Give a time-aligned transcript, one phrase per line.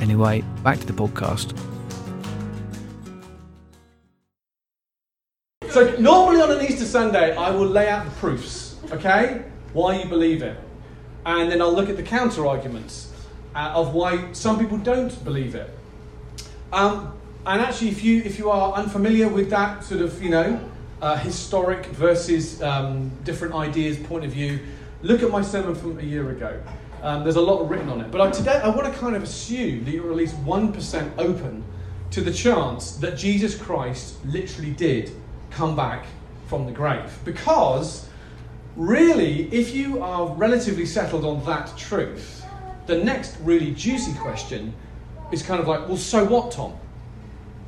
[0.00, 1.56] Anyway, back to the podcast.
[5.68, 10.08] So normally on an Easter Sunday, I will lay out the proofs, okay, why you
[10.08, 10.58] believe it,
[11.24, 13.12] and then I'll look at the counter arguments
[13.54, 15.70] uh, of why some people don't believe it.
[16.72, 17.12] Um,
[17.46, 20.60] and actually, if you if you are unfamiliar with that sort of you know
[21.00, 24.60] uh, historic versus um, different ideas point of view,
[25.02, 26.60] look at my sermon from a year ago.
[27.02, 28.10] Um, there's a lot written on it.
[28.10, 31.64] But I, today I want to kind of assume that you're at least 1% open
[32.10, 35.12] to the chance that Jesus Christ literally did
[35.50, 36.06] come back
[36.46, 37.16] from the grave.
[37.24, 38.08] Because,
[38.76, 42.44] really, if you are relatively settled on that truth,
[42.86, 44.74] the next really juicy question
[45.32, 46.76] is kind of like, well, so what, Tom?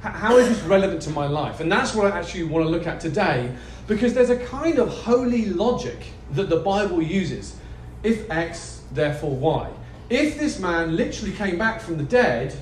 [0.01, 1.61] How is this relevant to my life?
[1.61, 3.55] And that's what I actually want to look at today
[3.87, 5.99] because there's a kind of holy logic
[6.33, 7.55] that the Bible uses.
[8.03, 9.71] If X, therefore why?
[10.11, 12.55] If this man literally came back from the dead,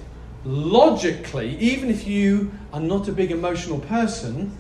[0.45, 4.57] logically, even if you are not a big emotional person,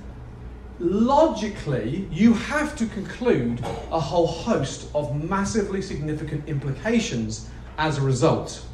[0.78, 3.60] logically, you have to conclude
[3.92, 7.48] a whole host of massively significant implications
[7.78, 8.64] as a result.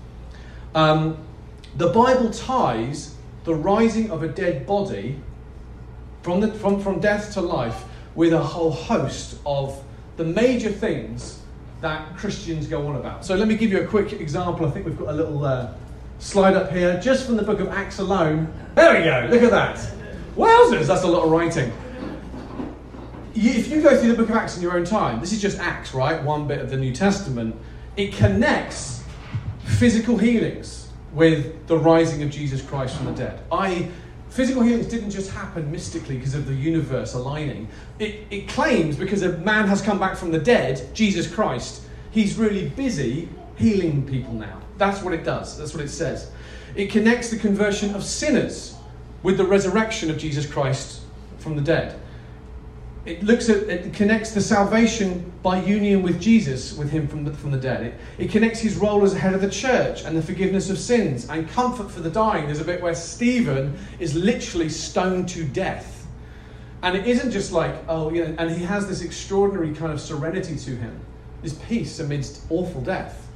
[0.75, 1.19] Um,
[1.77, 5.21] the Bible ties the rising of a dead body
[6.23, 9.83] from, the, from, from death to life with a whole host of
[10.17, 11.43] the major things
[11.81, 13.25] that Christians go on about.
[13.25, 14.67] So let me give you a quick example.
[14.67, 15.73] I think we've got a little uh,
[16.19, 18.53] slide up here just from the book of Acts alone.
[18.75, 19.77] There we go, look at that.
[20.37, 21.73] Wowzers, that's a lot of writing.
[23.35, 25.59] If you go through the book of Acts in your own time, this is just
[25.59, 26.23] Acts, right?
[26.23, 27.55] One bit of the New Testament.
[27.97, 29.03] It connects
[29.65, 33.41] physical healings with the rising of Jesus Christ from the dead.
[33.53, 33.91] I
[34.37, 37.67] physical healings didn't just happen mystically because of the universe aligning.
[37.99, 42.37] It, it claims because a man has come back from the dead, Jesus Christ, he's
[42.37, 44.61] really busy healing people now.
[44.77, 45.57] That's what it does.
[45.57, 46.31] That's what it says.
[46.75, 48.77] It connects the conversion of sinners
[49.23, 51.01] with the resurrection of Jesus Christ
[51.39, 51.99] from the dead
[53.07, 57.33] it looks at it connects the salvation by union with Jesus, with him from the,
[57.33, 57.85] from the dead.
[57.85, 61.29] It, it connects his role as head of the church and the forgiveness of sins
[61.29, 62.47] and comfort for the dying.
[62.47, 66.07] There's a bit where Stephen is literally stoned to death.
[66.83, 70.01] And it isn't just like, oh, you know, and he has this extraordinary kind of
[70.01, 71.01] serenity to him,
[71.43, 73.29] this peace amidst awful death.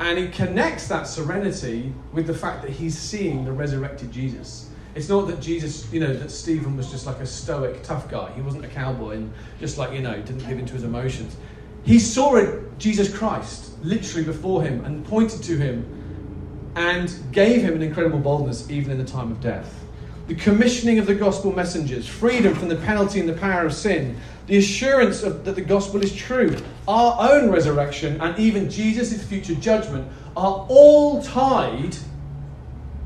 [0.00, 4.68] And it connects that serenity with the fact that he's seeing the resurrected Jesus.
[4.94, 8.30] It's not that Jesus, you know, that Stephen was just like a stoic, tough guy.
[8.32, 11.36] He wasn't a cowboy and just like, you know, didn't give into his emotions.
[11.84, 17.74] He saw it, Jesus Christ literally before him and pointed to him and gave him
[17.74, 19.82] an incredible boldness even in the time of death.
[20.28, 24.16] The commissioning of the gospel messengers, freedom from the penalty and the power of sin,
[24.46, 29.54] the assurance of, that the gospel is true, our own resurrection, and even Jesus' future
[29.54, 31.96] judgment are all tied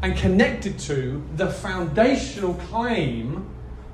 [0.03, 3.49] and connected to the foundational claim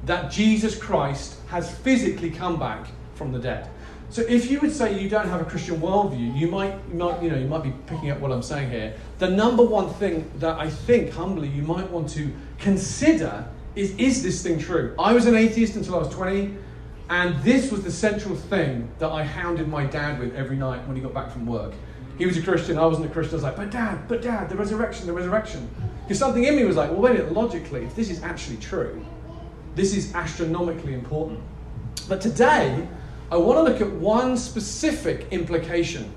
[0.04, 3.68] that Jesus Christ has physically come back from the dead.
[4.10, 7.22] So if you would say you don't have a Christian worldview, you might, you might,
[7.22, 8.94] you know, you might be picking up what I'm saying here.
[9.18, 14.22] The number one thing that I think humbly you might want to consider is is
[14.22, 14.94] this thing true?
[14.98, 16.54] I was an atheist until I was 20,
[17.08, 20.94] and this was the central thing that I hounded my dad with every night when
[20.94, 21.72] he got back from work.
[22.18, 23.34] He was a Christian, I wasn't a Christian.
[23.34, 25.70] I was like, but dad, but dad, the resurrection, the resurrection.
[26.12, 28.58] Because something in me was like, well, wait a minute, logically, if this is actually
[28.58, 29.02] true,
[29.74, 31.40] this is astronomically important.
[32.06, 32.86] But today,
[33.30, 36.12] I want to look at one specific implication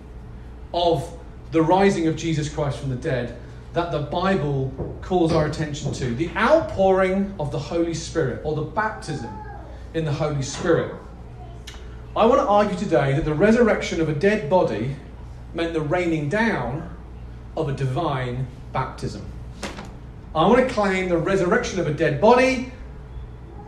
[0.73, 1.09] of
[1.51, 3.37] the rising of Jesus Christ from the dead
[3.71, 8.63] that the Bible calls our attention to the outpouring of the Holy Spirit, or the
[8.63, 9.33] baptism
[9.93, 10.93] in the Holy Spirit.
[12.17, 14.97] I want to argue today that the resurrection of a dead body
[15.53, 16.93] meant the raining down
[17.55, 19.25] of a divine baptism.
[20.35, 22.69] I want to claim the resurrection of a dead body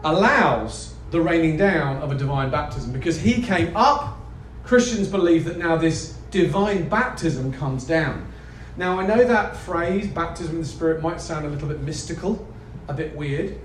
[0.03, 4.19] allows the raining down of a divine baptism because he came up.
[4.65, 8.29] Christians believe that now this divine baptism comes down.
[8.75, 12.45] Now, I know that phrase, baptism in the Spirit, might sound a little bit mystical,
[12.89, 13.57] a bit weird.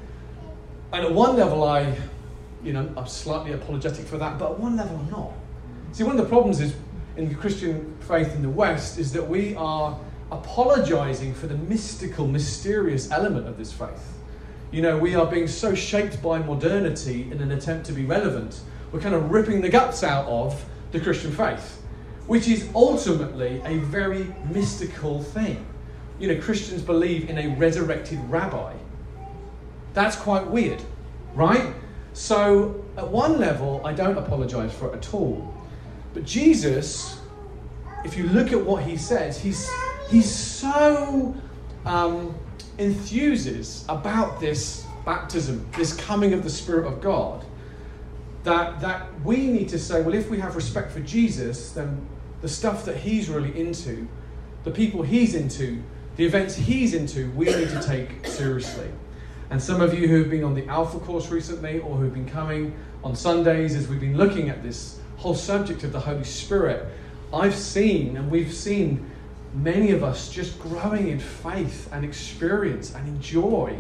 [0.93, 1.99] And at one level, I,
[2.63, 5.33] you know, I'm slightly apologetic for that, but at one level, I'm not.
[5.91, 6.73] See, one of the problems is
[7.17, 9.99] in the Christian faith in the West is that we are
[10.33, 14.19] apologizing for the mystical, mysterious element of this faith.
[14.71, 18.61] You know, we are being so shaped by modernity in an attempt to be relevant.
[18.91, 21.83] We're kind of ripping the guts out of the Christian faith,
[22.27, 25.67] which is ultimately a very mystical thing.
[26.19, 28.75] You know, Christians believe in a resurrected rabbi.
[29.93, 30.81] That's quite weird,
[31.35, 31.75] right?
[32.15, 35.53] So, at one level, I don't apologize for it at all.
[36.15, 37.19] But Jesus,
[38.05, 39.71] if you look at what he says, he's,
[40.13, 41.35] he's so
[41.87, 42.35] um,
[42.79, 47.45] enthuses about this baptism, this coming of the Spirit of God,
[48.45, 52.07] that, that we need to say, well, if we have respect for Jesus, then
[52.43, 54.07] the stuff that he's really into,
[54.65, 55.83] the people he's into,
[56.17, 58.91] the events he's into, we need to take seriously.
[59.51, 62.29] And some of you who have been on the Alpha course recently or who've been
[62.29, 66.87] coming on Sundays as we've been looking at this whole subject of the Holy Spirit,
[67.33, 69.11] I've seen and we've seen
[69.55, 73.77] many of us just growing in faith and experience and enjoy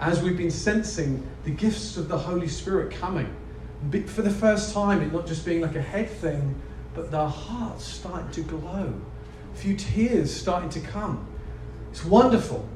[0.00, 3.34] as we've been sensing the gifts of the Holy Spirit coming.
[4.06, 6.60] For the first time, it not just being like a head thing,
[6.94, 8.94] but the hearts starting to glow,
[9.54, 11.26] a few tears starting to come.
[11.90, 12.68] It's wonderful.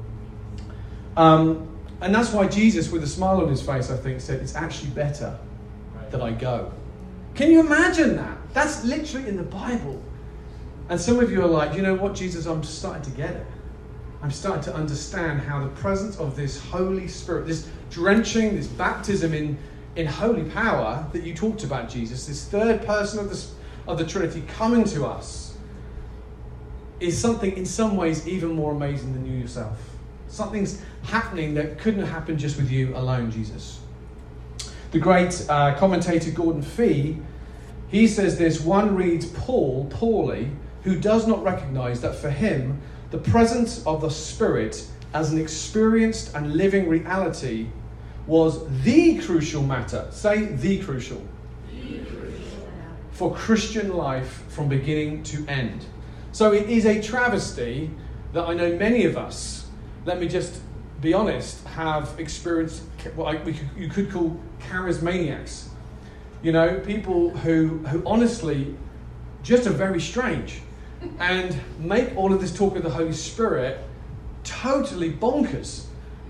[1.17, 1.67] Um,
[2.01, 4.91] and that's why Jesus, with a smile on his face, I think, said, It's actually
[4.91, 5.37] better
[6.09, 6.71] that I go.
[7.35, 8.37] Can you imagine that?
[8.53, 10.01] That's literally in the Bible.
[10.91, 13.45] And some of you are like, you know what, Jesus, I'm starting to get it.
[14.21, 19.33] I'm starting to understand how the presence of this Holy Spirit, this drenching, this baptism
[19.33, 19.57] in,
[19.95, 23.41] in holy power that you talked about, Jesus, this third person of the,
[23.89, 25.55] of the Trinity coming to us,
[26.99, 29.79] is something in some ways even more amazing than you yourself.
[30.27, 33.79] Something's happening that couldn't happen just with you alone, Jesus.
[34.91, 37.17] The great uh, commentator Gordon Fee,
[37.87, 40.51] he says this one reads Paul poorly
[40.83, 42.81] who does not recognize that for him,
[43.11, 47.67] the presence of the Spirit as an experienced and living reality
[48.25, 50.07] was the crucial matter.
[50.11, 51.21] Say the crucial.
[51.71, 52.67] The crucial.
[53.11, 55.85] For Christian life from beginning to end.
[56.31, 57.91] So it is a travesty
[58.33, 59.67] that I know many of us,
[60.05, 60.61] let me just
[61.01, 62.83] be honest, have experienced
[63.15, 65.67] what we could, you could call charismaniacs.
[66.41, 68.75] You know, people who, who honestly
[69.43, 70.61] just are very strange
[71.19, 73.79] and make all of this talk of the Holy Spirit
[74.43, 75.85] totally bonkers.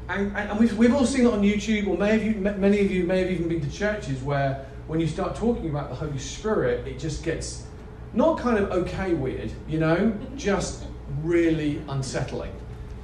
[0.09, 3.05] And, and we've, we've all seen it on YouTube, or may you, many of you
[3.05, 6.85] may have even been to churches where when you start talking about the Holy Spirit,
[6.87, 7.65] it just gets
[8.13, 10.85] not kind of okay weird, you know, just
[11.21, 12.51] really unsettling.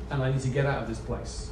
[0.09, 1.49] And I need to get out of this place.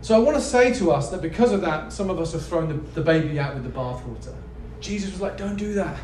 [0.00, 2.44] So I want to say to us that because of that, some of us have
[2.46, 4.34] thrown the, the baby out with the bathwater.
[4.80, 5.98] Jesus was like, don't do that.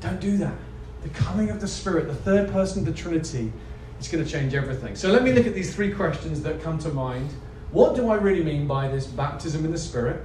[0.00, 0.54] Don't do that
[1.02, 3.52] the coming of the Spirit, the third person of the Trinity,
[4.00, 4.96] is going to change everything.
[4.96, 7.30] So let me look at these three questions that come to mind.
[7.70, 10.24] What do I really mean by this baptism in the Spirit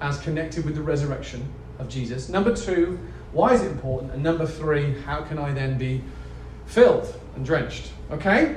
[0.00, 1.46] as connected with the resurrection
[1.78, 2.28] of Jesus?
[2.28, 2.98] Number two,
[3.32, 4.12] why is it important?
[4.12, 6.02] And number three, how can I then be
[6.66, 7.90] filled and drenched?
[8.10, 8.56] Okay?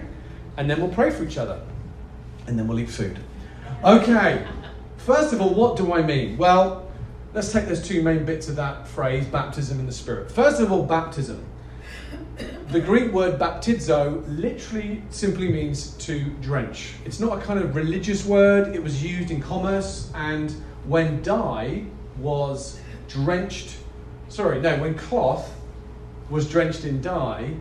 [0.58, 1.62] And then we'll pray for each other.
[2.48, 3.20] And then we'll eat food.
[3.84, 4.46] Okay.
[4.98, 6.38] First of all, what do I mean?
[6.38, 6.90] Well,
[7.34, 10.32] let's take those two main bits of that phrase, baptism in the Spirit.
[10.32, 11.44] First of all, baptism.
[12.70, 16.94] The Greek word baptizo literally simply means to drench.
[17.06, 20.52] It's not a kind of religious word, it was used in commerce, and
[20.86, 21.86] when dye
[22.18, 23.78] was drenched,
[24.30, 25.52] sorry, no, when cloth
[26.30, 27.54] was drenched in dye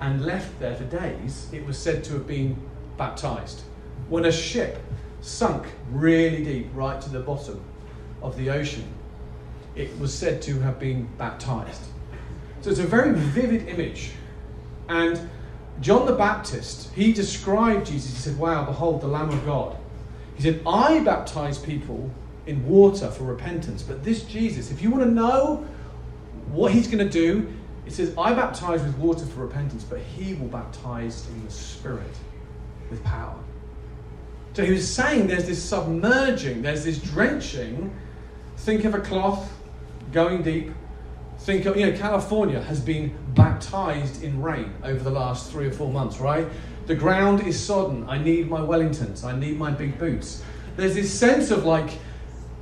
[0.00, 2.60] and left there for days, it was said to have been
[2.96, 3.62] baptized.
[4.08, 4.82] When a ship
[5.20, 7.62] sunk really deep, right to the bottom
[8.22, 8.84] of the ocean,
[9.76, 11.82] it was said to have been baptized.
[12.62, 14.12] So it's a very vivid image.
[14.88, 15.28] And
[15.80, 18.12] John the Baptist, he described Jesus.
[18.12, 19.76] He said, Wow, behold, the Lamb of God.
[20.36, 22.10] He said, I baptize people
[22.46, 23.82] in water for repentance.
[23.82, 25.66] But this Jesus, if you want to know
[26.48, 27.52] what he's going to do,
[27.86, 32.16] it says, I baptize with water for repentance, but he will baptize in the Spirit
[32.90, 33.36] with power.
[34.54, 37.94] So he was saying there's this submerging, there's this drenching.
[38.56, 39.52] Think of a cloth
[40.12, 40.72] going deep.
[41.40, 45.72] Think of, you know, California has been baptized in rain over the last three or
[45.72, 46.46] four months, right?
[46.86, 48.08] The ground is sodden.
[48.08, 49.24] I need my Wellingtons.
[49.24, 50.42] I need my big boots.
[50.76, 51.90] There's this sense of like,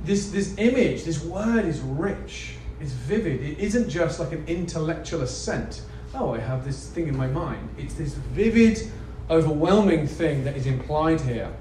[0.03, 3.41] this, this image, this word is rich, it's vivid.
[3.41, 5.81] It isn't just like an intellectual assent.
[6.13, 7.69] Oh, I have this thing in my mind.
[7.77, 8.91] It's this vivid,
[9.29, 11.51] overwhelming thing that is implied here.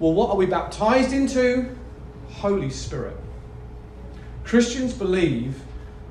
[0.00, 1.76] Well, what are we baptized into?
[2.28, 3.16] Holy Spirit.
[4.44, 5.60] Christians believe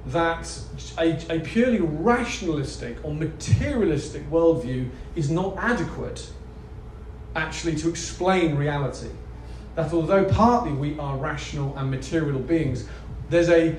[0.07, 0.59] that
[0.97, 6.29] a, a purely rationalistic or materialistic worldview is not adequate
[7.35, 9.09] actually to explain reality.
[9.75, 12.87] That although partly we are rational and material beings,
[13.29, 13.75] there's, a,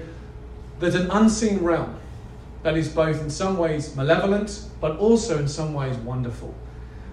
[0.81, 1.97] there's an unseen realm
[2.63, 6.55] that is both in some ways malevolent but also in some ways wonderful.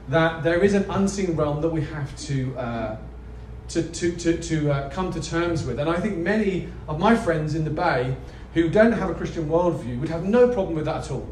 [0.07, 2.97] That there is an unseen realm that we have to, uh,
[3.73, 5.79] to, to, to, to uh, come to terms with.
[5.79, 8.15] And I think many of my friends in the Bay
[8.53, 11.27] who don't have a Christian worldview would have no problem with that at all.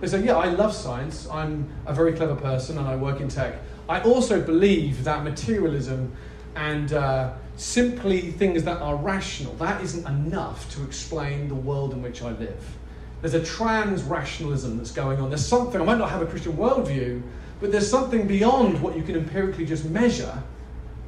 [0.00, 3.28] They say, Yeah, I love science, I'm a very clever person, and I work in
[3.28, 3.56] tech.
[3.88, 6.16] I also believe that materialism
[6.56, 12.02] and uh, simply things that are rational, that isn't enough to explain the world in
[12.02, 12.76] which I live.
[13.20, 15.30] There's a trans rationalism that's going on.
[15.30, 17.22] There's something, I might not have a Christian worldview,
[17.60, 20.42] but there's something beyond what you can empirically just measure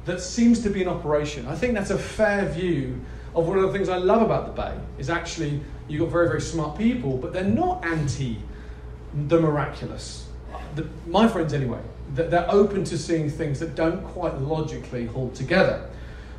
[0.07, 1.45] that seems to be in operation.
[1.45, 2.99] I think that's a fair view
[3.35, 6.27] of one of the things I love about the Bay is actually you've got very,
[6.27, 8.39] very smart people, but they're not anti
[9.27, 10.27] the miraculous.
[10.75, 11.79] The, my friends, anyway,
[12.13, 15.89] they're open to seeing things that don't quite logically hold together.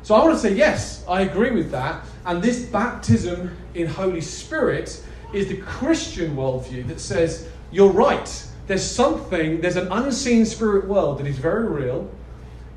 [0.03, 2.03] So I want to say, yes, I agree with that.
[2.25, 8.47] And this baptism in Holy Spirit is the Christian worldview that says, you're right.
[8.67, 12.09] There's something, there's an unseen spirit world that is very real.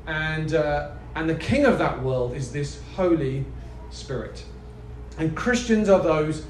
[0.07, 3.45] And, uh, and the king of that world is this Holy
[3.89, 4.43] Spirit.
[5.17, 6.45] And Christians are those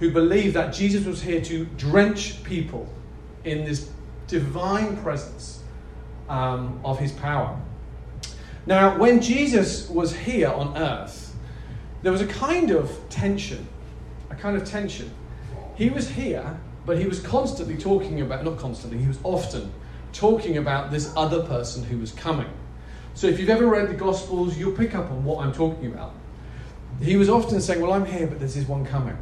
[0.00, 2.88] who believe that Jesus was here to drench people
[3.44, 3.90] in this
[4.26, 5.62] divine presence
[6.28, 7.58] um, of his power.
[8.66, 11.34] Now, when Jesus was here on earth,
[12.02, 13.66] there was a kind of tension,
[14.30, 15.10] a kind of tension.
[15.74, 19.72] He was here, but he was constantly talking about, not constantly, he was often
[20.12, 22.50] talking about this other person who was coming.
[23.18, 26.14] So if you've ever read the Gospels, you'll pick up on what I'm talking about.
[27.02, 29.18] He was often saying, Well, I'm here, but there's this one coming.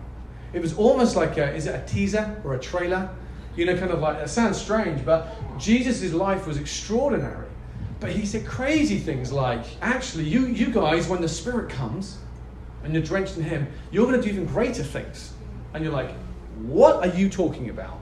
[0.52, 3.08] It was almost like a, is it a teaser or a trailer?
[3.56, 7.48] You know, kind of like, it sounds strange, but Jesus' life was extraordinary.
[7.98, 12.18] But he said crazy things like, actually, you, you guys, when the Spirit comes
[12.84, 15.32] and you're drenched in Him, you're going to do even greater things.
[15.72, 16.14] And you're like,
[16.66, 17.98] what are you talking about?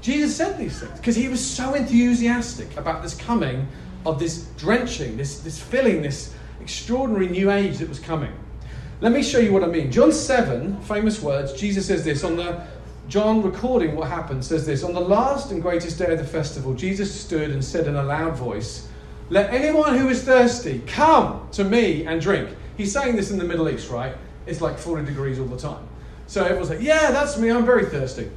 [0.00, 3.66] Jesus said these things because he was so enthusiastic about this coming
[4.06, 8.32] of this drenching, this, this filling, this extraordinary new age that was coming.
[9.00, 9.90] Let me show you what I mean.
[9.90, 12.64] John 7, famous words, Jesus says this on the
[13.06, 16.74] John recording what happened says this On the last and greatest day of the festival,
[16.74, 18.88] Jesus stood and said in a loud voice,
[19.28, 22.48] Let anyone who is thirsty come to me and drink.
[22.76, 24.16] He's saying this in the Middle East, right?
[24.46, 25.86] It's like 40 degrees all the time.
[26.26, 28.30] So everyone's like, Yeah, that's me, I'm very thirsty.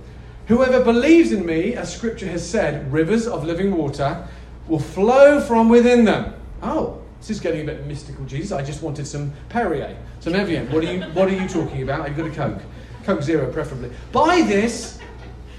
[0.48, 4.28] Whoever believes in me, as scripture has said, rivers of living water
[4.68, 6.34] will flow from within them.
[6.62, 8.52] Oh, this is getting a bit mystical, Jesus.
[8.52, 10.72] I just wanted some Perrier, some Evian.
[10.72, 12.02] What are you, what are you talking about?
[12.02, 12.62] I've got a Coke.
[13.04, 13.92] Coke Zero, preferably.
[14.12, 15.00] By this,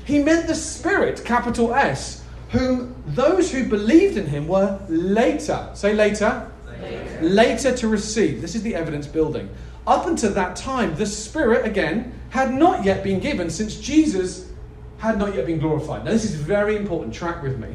[0.04, 5.94] he meant the Spirit, capital S, whom those who believed in him were later, say
[5.94, 6.50] later,
[6.80, 8.40] later, later to receive.
[8.40, 9.48] This is the evidence building.
[9.86, 14.50] Up until that time, the Spirit, again, had not yet been given since Jesus
[14.98, 16.04] had not yet been glorified.
[16.04, 17.14] Now, this is very important.
[17.14, 17.68] Track with me.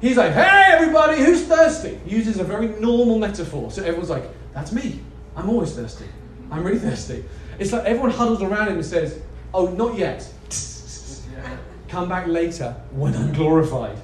[0.00, 1.98] He's like, hey, everybody, who's thirsty?
[2.04, 3.70] He uses a very normal metaphor.
[3.70, 5.00] So everyone's like, that's me.
[5.34, 6.06] I'm always thirsty.
[6.50, 7.24] I'm really thirsty.
[7.58, 9.20] It's like everyone huddles around him and says,
[9.54, 10.28] oh, not yet.
[11.88, 13.96] Come back later when I'm glorified.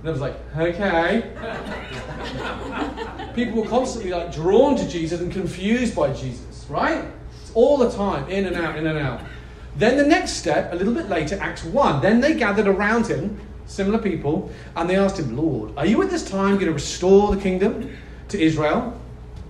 [0.00, 1.30] And I was like, okay.
[3.34, 7.04] People were constantly like drawn to Jesus and confused by Jesus, right?
[7.42, 9.20] It's all the time, in and out, in and out.
[9.76, 12.02] Then the next step, a little bit later, Acts 1.
[12.02, 16.10] Then they gathered around him similar people, and they asked him, Lord, are you at
[16.10, 17.96] this time going to restore the kingdom
[18.28, 18.98] to Israel?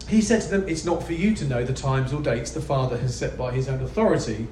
[0.08, 2.60] He said to them, It's not for you to know the times or dates the
[2.60, 4.46] Father has set by his own authority,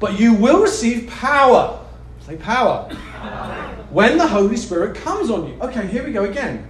[0.00, 1.84] but you will receive power.
[2.20, 2.88] Say power.
[3.90, 5.54] When the Holy Spirit comes on you.
[5.60, 6.66] Okay, here we go again.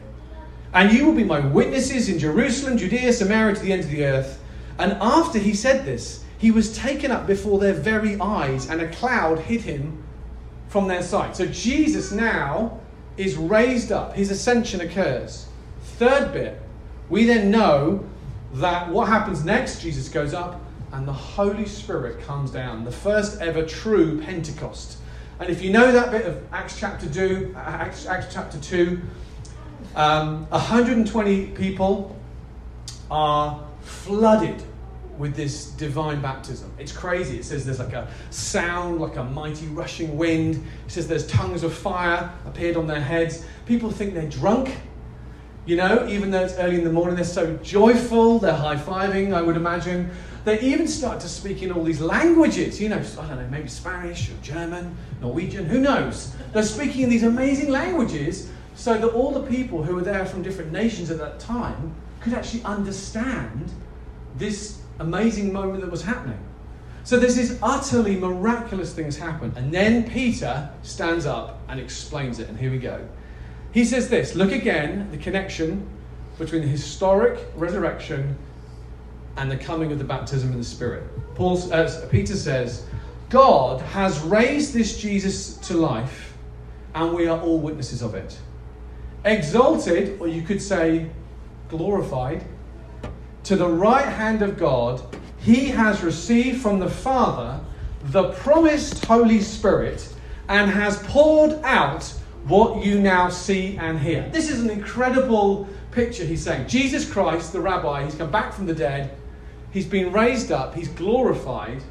[0.74, 4.04] And you will be my witnesses in Jerusalem, Judea, Samaria, to the end of the
[4.04, 4.42] earth.
[4.76, 8.90] And after he said this, he was taken up before their very eyes, and a
[8.90, 10.02] cloud hid him
[10.72, 11.36] from their sight.
[11.36, 12.80] So Jesus now
[13.18, 15.46] is raised up, his ascension occurs.
[15.82, 16.62] Third bit,
[17.10, 18.06] we then know
[18.54, 20.58] that what happens next, Jesus goes up
[20.92, 24.96] and the Holy Spirit comes down, the first ever true Pentecost.
[25.40, 28.98] And if you know that bit of Acts chapter 2, Acts, Acts chapter 2,
[29.94, 32.16] um, 120 people
[33.10, 34.62] are flooded
[35.18, 36.72] with this divine baptism.
[36.78, 37.38] It's crazy.
[37.38, 40.56] It says there's like a sound, like a mighty rushing wind.
[40.86, 43.44] It says there's tongues of fire appeared on their heads.
[43.66, 44.74] People think they're drunk,
[45.64, 49.32] you know, even though it's early in the morning, they're so joyful, they're high fiving,
[49.32, 50.10] I would imagine.
[50.44, 52.80] They even start to speak in all these languages.
[52.80, 56.34] You know, I don't know, maybe Spanish or German, Norwegian, who knows?
[56.52, 60.42] They're speaking in these amazing languages so that all the people who were there from
[60.42, 63.70] different nations at that time could actually understand
[64.36, 66.38] this amazing moment that was happening.
[67.04, 69.52] So there's these utterly miraculous things happen.
[69.56, 72.48] And then Peter stands up and explains it.
[72.48, 73.06] And here we go.
[73.72, 75.88] He says this look again, the connection
[76.38, 78.36] between the historic resurrection
[79.36, 81.04] and the coming of the baptism in the Spirit.
[81.34, 82.84] Paul, uh, Peter says,
[83.30, 86.34] God has raised this Jesus to life,
[86.94, 88.38] and we are all witnesses of it.
[89.24, 91.08] Exalted, or you could say
[91.68, 92.44] glorified,
[93.52, 95.02] to the right hand of God,
[95.36, 97.60] he has received from the Father
[98.04, 100.10] the promised Holy Spirit
[100.48, 102.02] and has poured out
[102.46, 104.26] what you now see and hear.
[104.30, 106.66] This is an incredible picture, he's saying.
[106.66, 109.14] Jesus Christ, the rabbi, he's come back from the dead,
[109.70, 111.82] he's been raised up, he's glorified,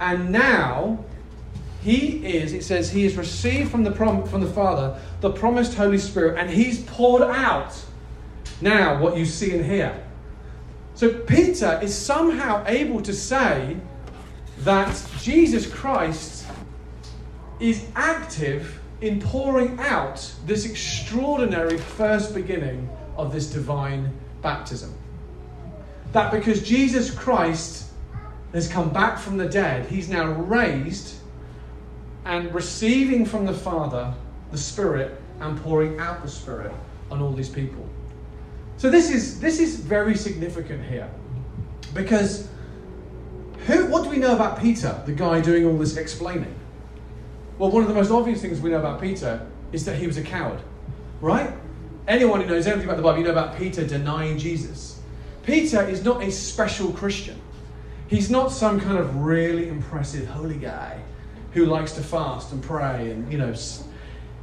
[0.00, 1.04] and now
[1.82, 5.74] he is, it says, he has received from the, prom- from the Father the promised
[5.74, 7.78] Holy Spirit, and he's poured out
[8.62, 10.02] now what you see and hear.
[10.96, 13.76] So Peter is somehow able to say
[14.60, 16.46] that Jesus Christ
[17.60, 22.88] is active in pouring out this extraordinary first beginning
[23.18, 24.10] of this divine
[24.40, 24.94] baptism.
[26.12, 27.90] That because Jesus Christ
[28.54, 31.16] has come back from the dead, he's now raised
[32.24, 34.14] and receiving from the Father
[34.50, 36.72] the Spirit and pouring out the Spirit
[37.10, 37.86] on all these people.
[38.78, 41.10] So this is this is very significant here,
[41.94, 42.48] because
[43.66, 43.86] who?
[43.86, 46.54] What do we know about Peter, the guy doing all this explaining?
[47.58, 50.18] Well, one of the most obvious things we know about Peter is that he was
[50.18, 50.60] a coward,
[51.22, 51.50] right?
[52.06, 55.00] Anyone who knows anything about the Bible, you know about Peter denying Jesus.
[55.42, 57.40] Peter is not a special Christian.
[58.08, 61.00] He's not some kind of really impressive holy guy
[61.52, 63.54] who likes to fast and pray and you know.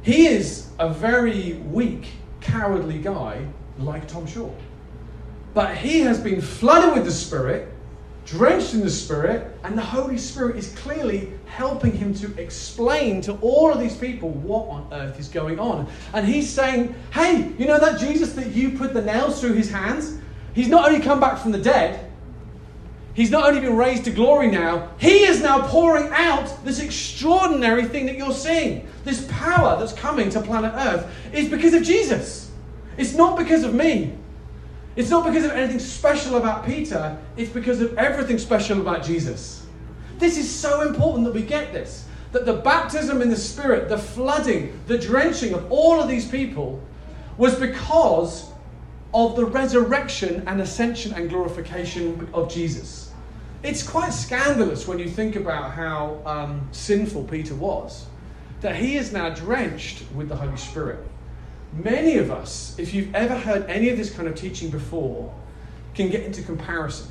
[0.02, 2.08] He is a very weak,
[2.40, 3.46] cowardly guy
[3.78, 4.50] like Tom Shaw.
[5.52, 7.72] But he has been flooded with the Spirit,
[8.26, 13.34] drenched in the Spirit, and the Holy Spirit is clearly helping him to explain to
[13.34, 15.88] all of these people what on earth is going on.
[16.12, 19.70] And he's saying, Hey, you know that Jesus that you put the nails through his
[19.70, 20.18] hands?
[20.54, 22.04] He's not only come back from the dead,
[23.14, 27.84] He's not only been raised to glory now, he is now pouring out this extraordinary
[27.84, 28.88] thing that you're seeing.
[29.04, 32.43] This power that's coming to planet Earth is because of Jesus.
[32.96, 34.14] It's not because of me.
[34.96, 37.18] It's not because of anything special about Peter.
[37.36, 39.66] It's because of everything special about Jesus.
[40.18, 42.06] This is so important that we get this.
[42.32, 46.80] That the baptism in the Spirit, the flooding, the drenching of all of these people
[47.36, 48.50] was because
[49.12, 53.12] of the resurrection and ascension and glorification of Jesus.
[53.62, 58.06] It's quite scandalous when you think about how um, sinful Peter was,
[58.60, 60.98] that he is now drenched with the Holy Spirit.
[61.76, 65.34] Many of us, if you've ever heard any of this kind of teaching before,
[65.94, 67.08] can get into comparison.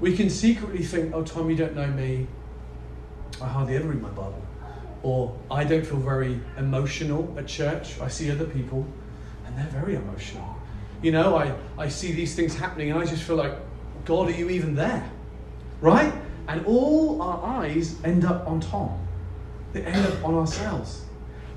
[0.00, 2.26] We can secretly think, oh, Tom, you don't know me.
[3.40, 4.42] I hardly ever read my Bible.
[5.02, 8.00] Or I don't feel very emotional at church.
[8.00, 8.86] I see other people
[9.46, 10.56] and they're very emotional.
[11.02, 13.54] You know, I, I see these things happening and I just feel like,
[14.04, 15.08] God, are you even there?
[15.80, 16.12] Right?
[16.48, 18.98] And all our eyes end up on Tom,
[19.72, 21.02] they end up on ourselves.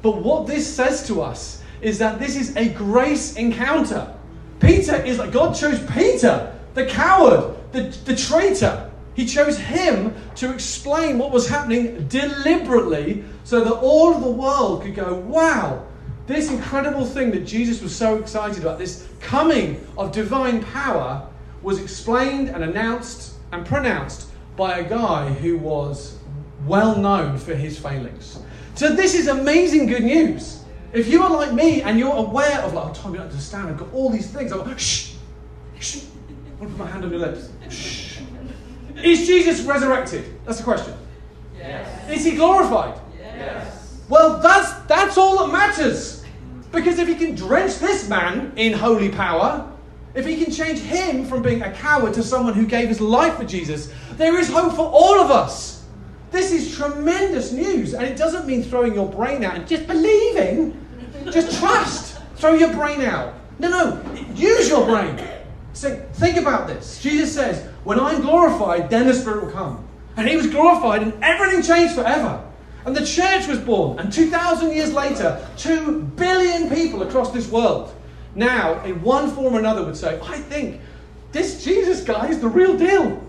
[0.02, 4.12] But what this says to us is that this is a grace encounter.
[4.60, 8.90] Peter is like God chose Peter, the coward, the, the traitor.
[9.14, 14.82] He chose him to explain what was happening deliberately so that all of the world
[14.82, 15.86] could go, wow,
[16.26, 21.30] this incredible thing that Jesus was so excited about, this coming of divine power,
[21.62, 26.18] was explained and announced and pronounced by a guy who was
[26.66, 28.40] well known for his failings.
[28.74, 30.65] So, this is amazing good news.
[30.94, 33.70] If you are like me and you're aware of, like, oh, Tom, you don't understand,
[33.70, 35.14] I've got all these things, I'm like, shh,
[35.80, 36.04] shh.
[36.04, 37.50] I want to put my hand on your lips.
[37.70, 38.20] Shh.
[39.04, 40.40] Is Jesus resurrected?
[40.46, 40.94] That's the question.
[41.58, 42.10] Yes.
[42.10, 43.00] Is he glorified?
[43.20, 44.00] Yes.
[44.08, 46.24] Well, that's, that's all that matters.
[46.72, 49.72] Because if he can drench this man in holy power,
[50.14, 53.36] if he can change him from being a coward to someone who gave his life
[53.36, 55.75] for Jesus, there is hope for all of us.
[56.36, 60.78] This is tremendous news, and it doesn't mean throwing your brain out and just believing.
[61.32, 62.20] Just trust.
[62.36, 63.36] Throw your brain out.
[63.58, 64.14] No, no.
[64.36, 65.18] Use your brain.
[65.72, 67.02] So think about this.
[67.02, 69.88] Jesus says, When I'm glorified, then the Spirit will come.
[70.18, 72.44] And he was glorified, and everything changed forever.
[72.84, 73.98] And the church was born.
[73.98, 77.96] And 2,000 years later, 2 billion people across this world
[78.36, 80.82] now, in one form or another, would say, I think
[81.32, 83.24] this Jesus guy is the real deal.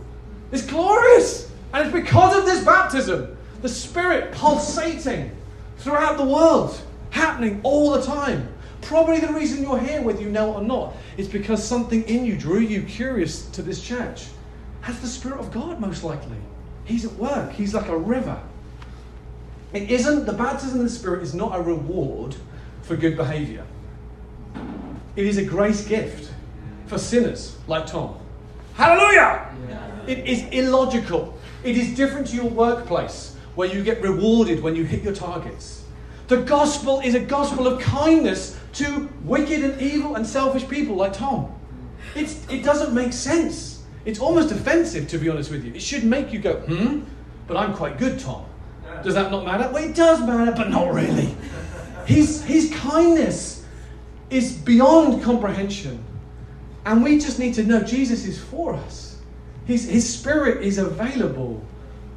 [0.51, 1.53] It's glorious.
[1.77, 5.31] And it's because of this baptism, the Spirit pulsating
[5.77, 8.49] throughout the world, happening all the time.
[8.81, 12.25] Probably the reason you're here, whether you know it or not, is because something in
[12.25, 14.25] you drew you curious to this church.
[14.81, 16.39] Has the Spirit of God, most likely.
[16.87, 18.41] He's at work, He's like a river.
[19.75, 22.37] It isn't, the baptism of the Spirit is not a reward
[22.81, 23.67] for good behavior.
[25.15, 26.33] It is a grace gift
[26.87, 28.17] for sinners like Tom.
[28.77, 29.55] Hallelujah!
[30.07, 31.36] It is illogical.
[31.65, 35.85] It is different to your workplace where you get rewarded when you hit your targets.
[36.29, 41.13] The gospel is a gospel of kindness to wicked and evil and selfish people like
[41.13, 41.53] Tom.
[42.15, 43.83] It's, it doesn't make sense.
[44.05, 45.75] It's almost offensive, to be honest with you.
[45.75, 47.01] It should make you go, hmm,
[47.47, 48.45] but I'm quite good, Tom.
[49.03, 49.71] Does that not matter?
[49.73, 51.35] Well, it does matter, but not really.
[52.07, 53.65] His, his kindness
[54.31, 56.03] is beyond comprehension.
[56.85, 59.16] And we just need to know Jesus is for us.
[59.67, 61.63] His, his spirit is available.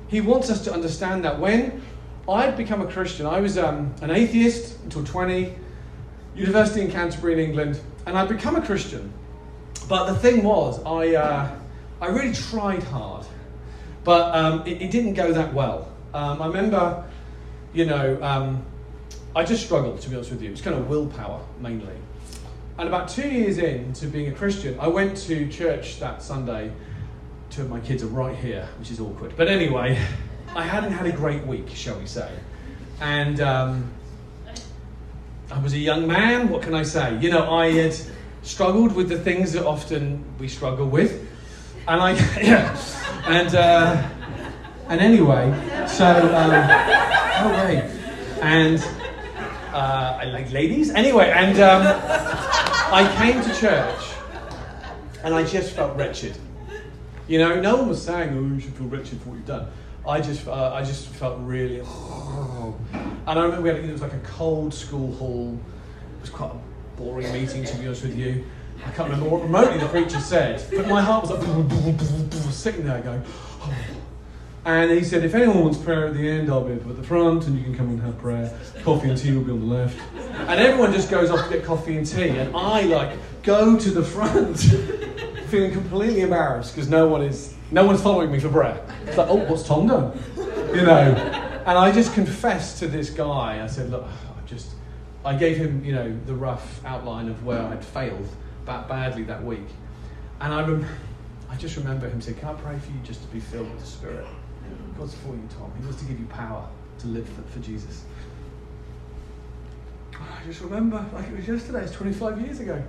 [0.08, 1.40] He wants us to understand that.
[1.40, 1.82] When
[2.28, 5.56] I'd become a Christian, I was um, an atheist until 20,
[6.36, 9.12] university in Canterbury in England, and I'd become a Christian.
[9.88, 11.60] But the thing was, I, uh,
[12.02, 13.26] I really tried hard,
[14.04, 15.92] but um, it, it, didn't go that well.
[16.14, 17.04] Um, I remember,
[17.74, 18.64] you know, um,
[19.36, 20.50] I just struggled, to be honest with you.
[20.50, 21.96] It was kind of willpower mainly.
[22.78, 26.72] And about two years into being a Christian, I went to church that Sunday.
[27.50, 29.34] Two of my kids are right here, which is awkward.
[29.36, 30.00] But anyway,
[30.56, 32.32] I hadn't had a great week, shall we say.
[33.02, 33.92] And um,
[35.52, 37.18] I was a young man, what can I say?
[37.20, 37.96] You know, I had
[38.44, 41.28] struggled with the things that often we struggle with.
[41.88, 42.78] And I, yeah.
[43.26, 44.10] And, uh,
[44.88, 45.52] and anyway,
[45.88, 46.52] so, um,
[47.42, 47.84] oh, wait.
[48.42, 48.80] And
[49.74, 50.90] uh, I like ladies.
[50.92, 51.84] Anyway, and um,
[52.92, 54.00] I came to church
[55.24, 56.38] and I just felt wretched.
[57.30, 59.68] You know, no one was saying, "Oh, you should feel wretched for what you've done."
[60.08, 61.80] I just, uh, I just felt really.
[61.80, 62.76] And
[63.28, 65.60] I remember we had, it was like a cold school hall.
[66.18, 68.46] It was quite a boring meeting, to be honest with you.
[68.84, 73.02] I can't remember what remotely the preacher said, but my heart was like sitting there
[73.02, 73.24] going.
[74.66, 77.48] And he said, if anyone wants prayer at the end, I'll be at the front
[77.48, 78.54] and you can come and have prayer.
[78.84, 79.98] Coffee and tea will be on the left.
[80.14, 82.28] And everyone just goes off to get coffee and tea.
[82.28, 84.58] And I, like, go to the front,
[85.50, 88.84] feeling completely embarrassed because no one is, no one's following me for prayer.
[89.06, 90.20] It's like, oh, what's Tom done?
[90.38, 91.16] You know?
[91.66, 93.62] And I just confessed to this guy.
[93.64, 94.72] I said, look, I just,
[95.26, 98.28] I gave him, you know, the rough outline of where I'd failed
[98.66, 99.68] that badly that week.
[100.42, 100.86] And I, rem-
[101.50, 103.80] I just remember him saying, can I pray for you just to be filled with
[103.82, 104.26] the Spirit?
[104.98, 105.72] God's for you, Tom.
[105.78, 106.68] He wants to give you power
[107.00, 108.04] to live for, for Jesus.
[110.14, 112.82] I just remember, like it was yesterday, it's 25 years ago.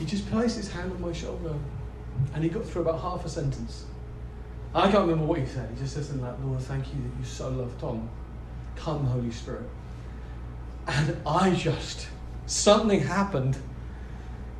[0.00, 1.54] He just placed his hand on my shoulder
[2.34, 3.84] and he got through about half a sentence.
[4.74, 5.68] I can't remember what he said.
[5.70, 8.08] He just said something like, Lord, thank you that you so love Tom.
[8.76, 9.68] Come, Holy Spirit.
[10.86, 12.08] And I just,
[12.46, 13.58] something happened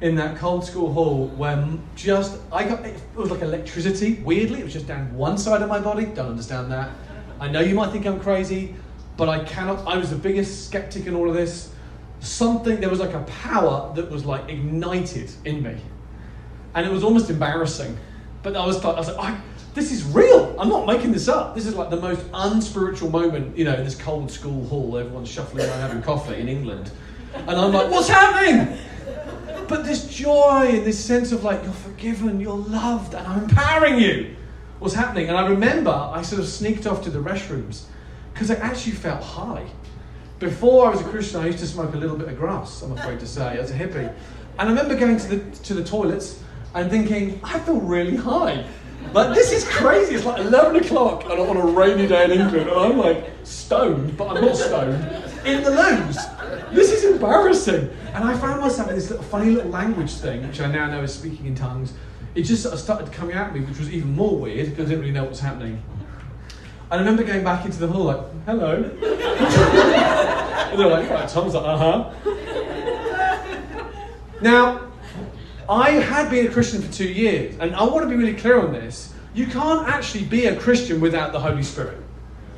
[0.03, 4.21] in that cold school hall where just I got it was like electricity.
[4.23, 6.05] Weirdly, it was just down one side of my body.
[6.05, 6.91] Don't understand that.
[7.39, 8.75] I know you might think I'm crazy,
[9.17, 9.87] but I cannot.
[9.87, 11.73] I was the biggest skeptic in all of this.
[12.21, 15.77] Something there was like a power that was like ignited in me,
[16.75, 17.99] and it was almost embarrassing.
[18.43, 19.41] But I was like, I was like, I,
[19.75, 20.55] this is real.
[20.59, 21.55] I'm not making this up.
[21.55, 24.97] This is like the most unspiritual moment, you know, in this cold school hall.
[24.97, 26.91] Everyone's shuffling around having coffee in England,
[27.35, 28.79] and I'm like, what's happening?
[29.69, 34.01] but this joy and this sense of like, you're forgiven, you're loved, and I'm empowering
[34.01, 34.35] you
[34.81, 35.29] was happening.
[35.29, 37.85] And I remember I sort of sneaked off to the restrooms
[38.33, 39.67] because I actually felt high.
[40.41, 42.93] Before I was a Christian, I used to smoke a little bit of grass, I'm
[42.93, 44.09] afraid to say, as a hippie.
[44.59, 46.43] And I remember going to the, to the toilets
[46.75, 48.65] and thinking, I feel really high.
[49.13, 50.15] Like, this is crazy.
[50.15, 54.17] It's like 11 o'clock and on a rainy day in England, and I'm like stoned,
[54.17, 54.95] but I'm not stoned,
[55.45, 56.17] in the loos.
[56.73, 57.91] This is embarrassing.
[58.15, 61.03] And I found myself in this little funny little language thing, which I now know
[61.03, 61.93] is speaking in tongues.
[62.35, 64.89] It just sort of started coming at me, which was even more weird because I
[64.89, 65.83] didn't really know what was happening.
[66.91, 68.75] I remember going back into the hall like, hello.
[68.83, 72.11] and they're like, right, Tom's like, uh huh.
[74.43, 74.89] Now,
[75.69, 78.59] I had been a Christian for two years, and I want to be really clear
[78.59, 79.15] on this.
[79.35, 81.99] You can't actually be a Christian without the Holy Spirit.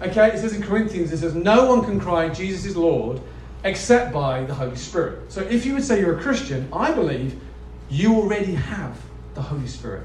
[0.01, 3.21] Okay, it says in Corinthians, it says, No one can cry, Jesus is Lord,
[3.65, 5.31] except by the Holy Spirit.
[5.31, 7.39] So if you would say you're a Christian, I believe
[7.91, 8.99] you already have
[9.35, 10.05] the Holy Spirit.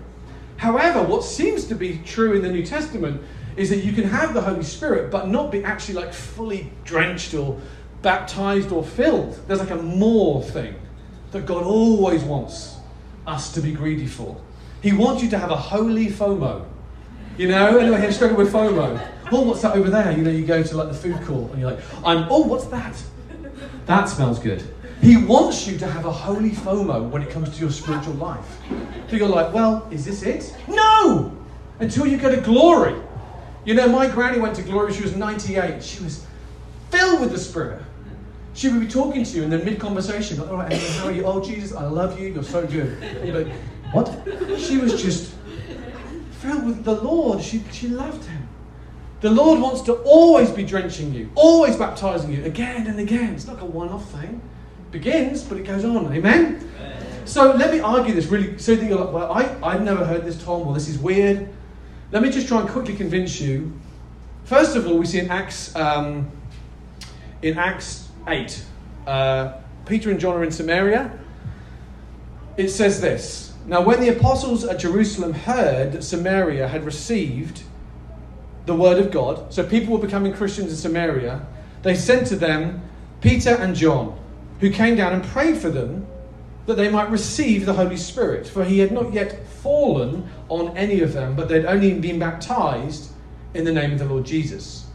[0.58, 3.22] However, what seems to be true in the New Testament
[3.58, 7.34] is that you can have the Holy Spirit but not be actually like fully drenched
[7.34, 7.60] or
[8.02, 9.40] baptized or filled.
[9.48, 10.76] There's like a more thing
[11.32, 12.78] that God always wants
[13.26, 14.40] us to be greedy for.
[14.82, 16.66] He wants you to have a holy FOMO.
[17.38, 19.12] You know, anyway, I struggle with FOMO.
[19.32, 20.12] Oh, what's that over there?
[20.16, 22.66] You know, you go to like the food court and you're like, I'm, oh, what's
[22.66, 22.96] that?
[23.86, 24.64] That smells good.
[25.02, 28.58] He wants you to have a holy FOMO when it comes to your spiritual life.
[29.10, 30.56] So you're like, well, is this it?
[30.68, 31.36] No!
[31.80, 32.96] Until you go to glory.
[33.68, 35.84] You know, my granny went to glory, she was 98.
[35.84, 36.26] She was
[36.90, 37.82] filled with the Spirit.
[38.54, 41.06] She would be talking to you and then mid conversation, like, all right, Emily, how
[41.08, 41.26] are you?
[41.26, 43.04] Oh, Jesus, I love you, you're so good.
[43.04, 43.54] And you're like,
[43.92, 44.10] what?
[44.58, 45.34] She was just
[46.40, 47.42] filled with the Lord.
[47.42, 48.48] She, she loved him.
[49.20, 53.34] The Lord wants to always be drenching you, always baptizing you again and again.
[53.34, 54.42] It's not a one off thing.
[54.80, 56.06] It begins, but it goes on.
[56.14, 56.66] Amen?
[56.80, 57.28] Amen?
[57.28, 60.24] So let me argue this really so that you're like, well, I, I've never heard
[60.24, 61.50] this, Tom, or this is weird.
[62.10, 63.74] Let me just try and quickly convince you.
[64.46, 66.32] First of all, we see in Acts, um,
[67.42, 68.64] in Acts 8,
[69.06, 69.54] uh,
[69.86, 71.12] Peter and John are in Samaria.
[72.56, 77.64] It says this Now, when the apostles at Jerusalem heard that Samaria had received
[78.66, 81.46] the word of God, so people were becoming Christians in Samaria,
[81.84, 82.82] they sent to them
[83.20, 84.18] Peter and John,
[84.62, 86.08] who came down and prayed for them
[86.68, 88.48] that they might receive the Holy Spirit.
[88.48, 93.12] For he had not yet fallen on any of them, but they'd only been baptized
[93.54, 94.86] in the name of the Lord Jesus.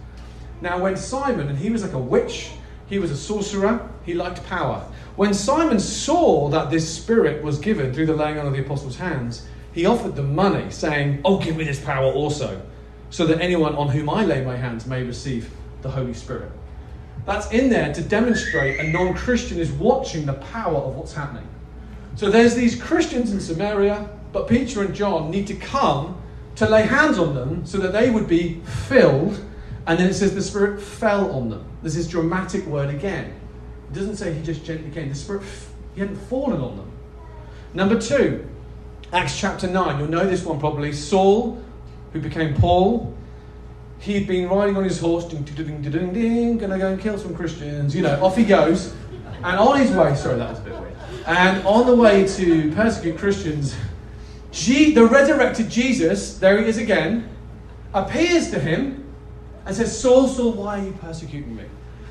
[0.60, 2.52] Now, when Simon, and he was like a witch,
[2.86, 4.86] he was a sorcerer, he liked power.
[5.16, 8.96] When Simon saw that this Spirit was given through the laying on of the apostles'
[8.96, 12.62] hands, he offered them money, saying, Oh, give me this power also
[13.12, 15.50] so that anyone on whom I lay my hands may receive
[15.82, 16.50] the Holy Spirit.
[17.26, 21.46] That's in there to demonstrate a non Christian is watching the power of what's happening.
[22.14, 26.20] So there's these Christians in Samaria, but Peter and John need to come
[26.56, 29.42] to lay hands on them so that they would be filled.
[29.86, 31.64] And then it says the Spirit fell on them.
[31.82, 33.34] There's this dramatic word again.
[33.90, 35.08] It doesn't say he just gently came.
[35.08, 35.42] The Spirit,
[35.94, 36.92] he hadn't fallen on them.
[37.74, 38.48] Number two,
[39.12, 39.98] Acts chapter 9.
[39.98, 40.92] You'll know this one probably.
[40.92, 41.62] Saul
[42.12, 43.14] who became Paul.
[43.98, 47.18] He'd been riding on his horse, ding, ding, ding, ding, ding, gonna go and kill
[47.18, 47.94] some Christians.
[47.94, 48.94] You know, off he goes.
[49.44, 50.71] And on his way, sorry, that was a bit.
[51.26, 53.76] And on the way to persecute Christians,
[54.52, 57.28] the resurrected Jesus, there he is again,
[57.94, 59.12] appears to him
[59.64, 61.64] and says, Saul, Saul, why are you persecuting me?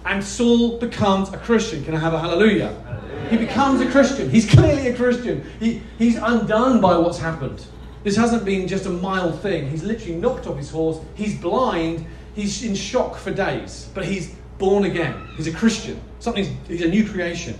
[0.05, 1.83] And Saul becomes a Christian.
[1.83, 2.73] Can I have a hallelujah?
[2.83, 3.29] hallelujah.
[3.29, 4.29] He becomes a Christian.
[4.29, 5.45] He's clearly a Christian.
[5.59, 7.65] He, he's undone by what's happened.
[8.03, 9.69] This hasn't been just a mild thing.
[9.69, 10.99] He's literally knocked off his horse.
[11.13, 12.05] He's blind.
[12.33, 13.89] He's in shock for days.
[13.93, 15.27] But he's born again.
[15.37, 16.01] He's a Christian.
[16.19, 17.59] Something's, he's a new creation.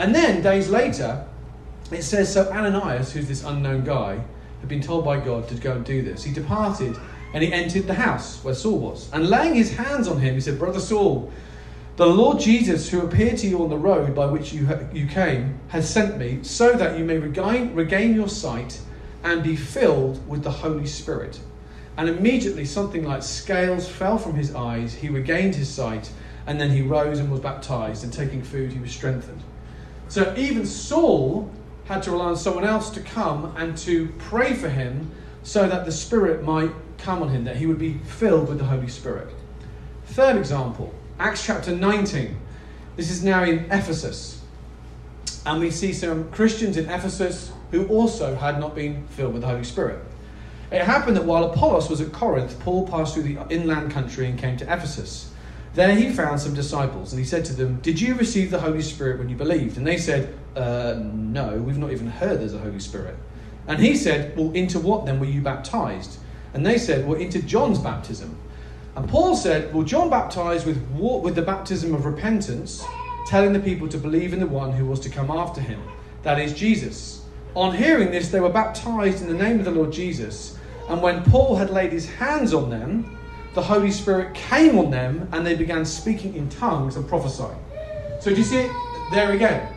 [0.00, 1.26] And then, days later,
[1.92, 4.18] it says So Ananias, who's this unknown guy,
[4.60, 6.24] had been told by God to go and do this.
[6.24, 6.96] He departed
[7.34, 9.12] and he entered the house where Saul was.
[9.12, 11.30] And laying his hands on him, he said, Brother Saul,
[11.96, 15.06] the Lord Jesus, who appeared to you on the road by which you, ha- you
[15.06, 18.80] came, has sent me so that you may regain, regain your sight
[19.22, 21.38] and be filled with the Holy Spirit.
[21.98, 26.10] And immediately something like scales fell from his eyes, he regained his sight,
[26.46, 29.42] and then he rose and was baptized, and taking food, he was strengthened.
[30.10, 31.48] So even Saul
[31.84, 35.12] had to rely on someone else to come and to pray for him
[35.44, 38.64] so that the Spirit might come on him, that he would be filled with the
[38.64, 39.28] Holy Spirit.
[40.06, 42.36] Third example, Acts chapter 19.
[42.96, 44.42] This is now in Ephesus.
[45.46, 49.48] And we see some Christians in Ephesus who also had not been filled with the
[49.48, 50.04] Holy Spirit.
[50.72, 54.36] It happened that while Apollos was at Corinth, Paul passed through the inland country and
[54.36, 55.29] came to Ephesus.
[55.74, 58.82] There he found some disciples, and he said to them, Did you receive the Holy
[58.82, 59.76] Spirit when you believed?
[59.76, 63.16] And they said, uh, No, we've not even heard there's a Holy Spirit.
[63.68, 66.18] And he said, Well, into what then were you baptized?
[66.54, 68.36] And they said, Well, into John's baptism.
[68.96, 72.84] And Paul said, Well, John baptized with, with the baptism of repentance,
[73.26, 75.80] telling the people to believe in the one who was to come after him,
[76.22, 77.24] that is Jesus.
[77.54, 80.58] On hearing this, they were baptized in the name of the Lord Jesus.
[80.88, 83.16] And when Paul had laid his hands on them,
[83.54, 87.58] the Holy Spirit came on them and they began speaking in tongues and prophesying.
[88.20, 88.70] So, do you see it
[89.10, 89.72] there again?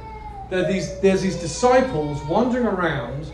[0.50, 3.32] There these, there's these disciples wandering around,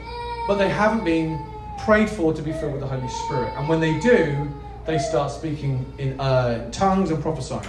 [0.47, 1.45] but they haven't been
[1.79, 3.53] prayed for to be filled with the Holy Spirit.
[3.57, 4.49] And when they do,
[4.85, 7.67] they start speaking in uh, tongues and prophesying.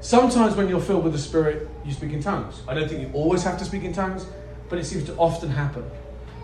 [0.00, 2.60] Sometimes when you're filled with the Spirit, you speak in tongues.
[2.66, 4.26] I don't think you always have to speak in tongues,
[4.68, 5.88] but it seems to often happen.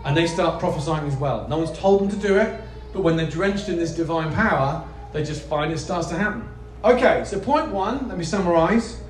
[0.05, 1.47] And they start prophesying as well.
[1.49, 2.61] No one's told them to do it,
[2.93, 6.47] but when they're drenched in this divine power, they just find it starts to happen.
[6.83, 9.01] Okay, so point one, let me summarize.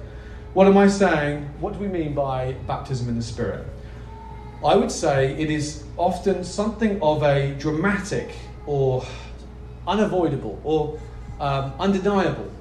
[0.53, 1.49] What am I saying?
[1.59, 3.65] What do we mean by baptism in the Spirit?
[4.65, 8.31] I would say it is often something of a dramatic
[8.65, 9.05] or
[9.87, 10.99] unavoidable or
[11.39, 12.51] um, undeniable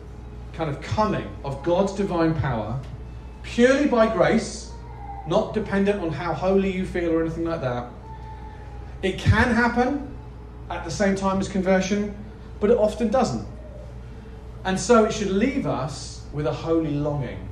[0.52, 2.78] kind of coming of God's divine power
[3.42, 4.68] purely by grace
[5.28, 7.90] not dependent on how holy you feel or anything like that.
[9.02, 10.16] It can happen,
[10.70, 12.14] at the same time as conversion,
[12.60, 13.46] but it often doesn't.
[14.64, 17.48] And so it should leave us with a holy longing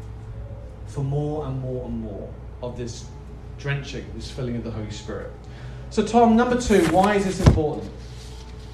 [0.86, 2.28] for more and more and more
[2.62, 3.06] of this
[3.58, 5.30] drenching, this filling of the Holy Spirit.
[5.90, 7.90] So, Tom, number two, why is this important?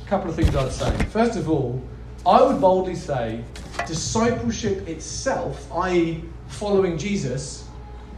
[0.05, 0.96] A couple of things I'd say.
[1.07, 1.81] First of all,
[2.26, 3.44] I would boldly say
[3.87, 7.68] discipleship itself, i.e., following Jesus,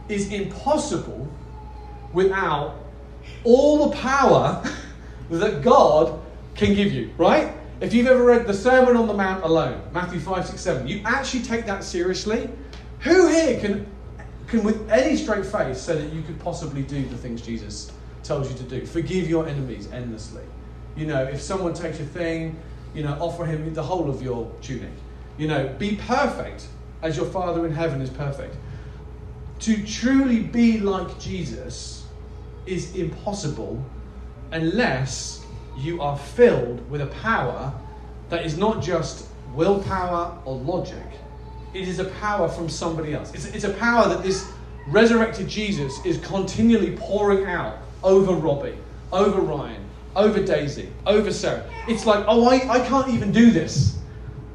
[0.07, 1.27] is impossible
[2.13, 2.75] without
[3.43, 4.63] all the power
[5.29, 6.19] that God
[6.55, 7.53] can give you, right?
[7.81, 11.01] If you've ever read the Sermon on the Mount alone, Matthew 5, 6, 7, you
[11.03, 12.49] actually take that seriously.
[13.01, 13.85] Who here can,
[14.47, 17.91] can with any straight face, say that you could possibly do the things Jesus
[18.23, 18.85] tells you to do?
[18.85, 20.43] Forgive your enemies endlessly.
[20.95, 22.57] You know, if someone takes your thing,
[22.93, 24.93] you know, offer him the whole of your tunic.
[25.37, 26.67] You know, be perfect
[27.01, 28.55] as your Father in heaven is perfect.
[29.59, 32.05] To truly be like Jesus
[32.65, 33.83] is impossible
[34.55, 35.45] unless
[35.77, 37.73] you are filled with a power
[38.29, 41.05] that is not just willpower or logic,
[41.73, 43.33] it is a power from somebody else.
[43.33, 44.49] It's, it's a power that this
[44.87, 48.77] resurrected Jesus is continually pouring out over Robbie,
[49.11, 49.83] over Ryan,
[50.15, 51.69] over Daisy, over Sarah.
[51.89, 53.97] It's like, oh, I, I can't even do this.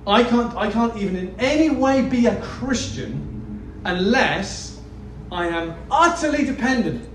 [0.07, 4.81] I can't, I can't even in any way be a Christian unless
[5.31, 7.10] I am utterly dependent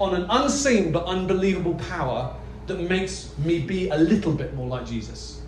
[0.00, 2.34] on an unseen but unbelievable power
[2.66, 5.40] that makes me be a little bit more like Jesus.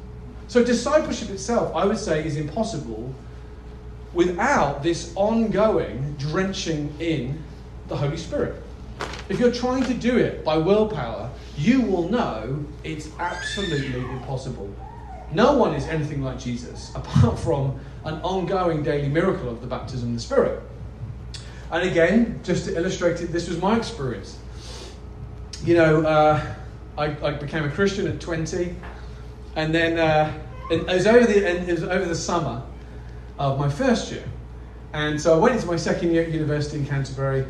[0.46, 3.14] So, discipleship itself, I would say, is impossible
[4.14, 7.42] without this ongoing drenching in
[7.88, 8.62] the Holy Spirit.
[9.28, 14.74] If you're trying to do it by willpower, you will know it's absolutely impossible.
[15.32, 20.10] No one is anything like Jesus, apart from an ongoing daily miracle of the baptism
[20.10, 20.62] of the Spirit.
[21.70, 24.38] And again, just to illustrate it, this was my experience.
[25.64, 26.54] You know, uh,
[26.96, 28.74] I, I, became a Christian at 20,
[29.56, 30.32] and then uh,
[30.70, 32.62] it, was over the, it was over the summer
[33.38, 34.24] of my first year.
[34.92, 37.44] And so I went into my second year at university in Canterbury,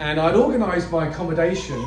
[0.00, 1.84] and I'd organised my accommodation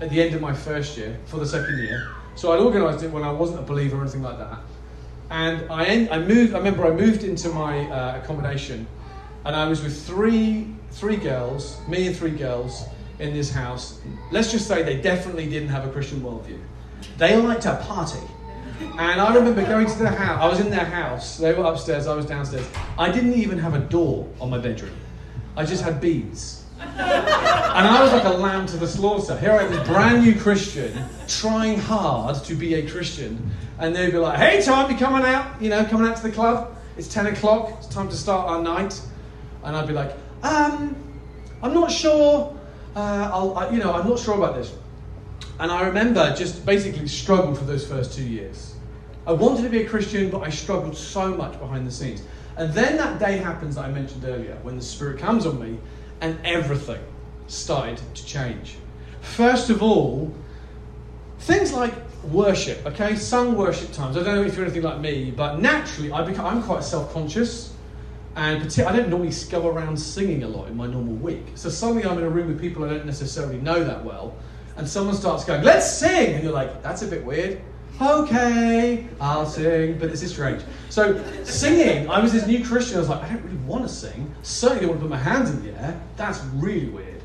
[0.00, 2.08] at the end of my first year for the second year.
[2.36, 4.58] So I'd organised it when I wasn't a believer or anything like that.
[5.30, 6.54] And I, I moved.
[6.54, 8.86] I remember I moved into my uh, accommodation,
[9.44, 12.84] and I was with three three girls, me and three girls
[13.18, 14.00] in this house.
[14.30, 16.58] Let's just say they definitely didn't have a Christian worldview.
[17.18, 18.18] They liked to party.
[18.80, 20.40] And I remember going to their house.
[20.40, 21.36] I was in their house.
[21.36, 22.06] They were upstairs.
[22.06, 22.66] I was downstairs.
[22.96, 24.94] I didn't even have a door on my bedroom.
[25.56, 26.64] I just had beads.
[26.80, 29.36] And I was like a lamb to the slaughter.
[29.36, 30.96] Here I was, brand new Christian,
[31.26, 33.50] trying hard to be a Christian.
[33.78, 35.60] And they'd be like, hey, Tom, you coming out?
[35.60, 36.76] You know, coming out to the club?
[36.96, 37.74] It's 10 o'clock.
[37.78, 39.00] It's time to start our night.
[39.64, 40.96] And I'd be like, um,
[41.62, 42.56] I'm not sure.
[42.94, 44.74] Uh, I'll, I, you know, I'm not sure about this.
[45.60, 48.74] And I remember just basically struggled for those first two years.
[49.26, 52.22] I wanted to be a Christian, but I struggled so much behind the scenes.
[52.56, 55.78] And then that day happens that I mentioned earlier, when the Spirit comes on me
[56.20, 57.00] and everything
[57.46, 58.76] started to change.
[59.20, 60.32] First of all,
[61.40, 61.94] things like
[62.24, 63.16] worship, okay?
[63.16, 64.16] Sung worship times.
[64.16, 67.12] I don't know if you're anything like me, but naturally I become, I'm quite self
[67.12, 67.74] conscious.
[68.36, 71.44] And I don't normally go around singing a lot in my normal week.
[71.54, 74.36] So suddenly I'm in a room with people I don't necessarily know that well
[74.78, 77.60] and someone starts going, let's sing, and you're like, that's a bit weird.
[78.00, 80.62] Okay, I'll sing, but this is strange.
[80.88, 83.92] So, singing, I was this new Christian, I was like, I don't really want to
[83.92, 84.32] sing.
[84.42, 86.00] Certainly don't want to put my hands in the air.
[86.16, 87.20] That's really weird.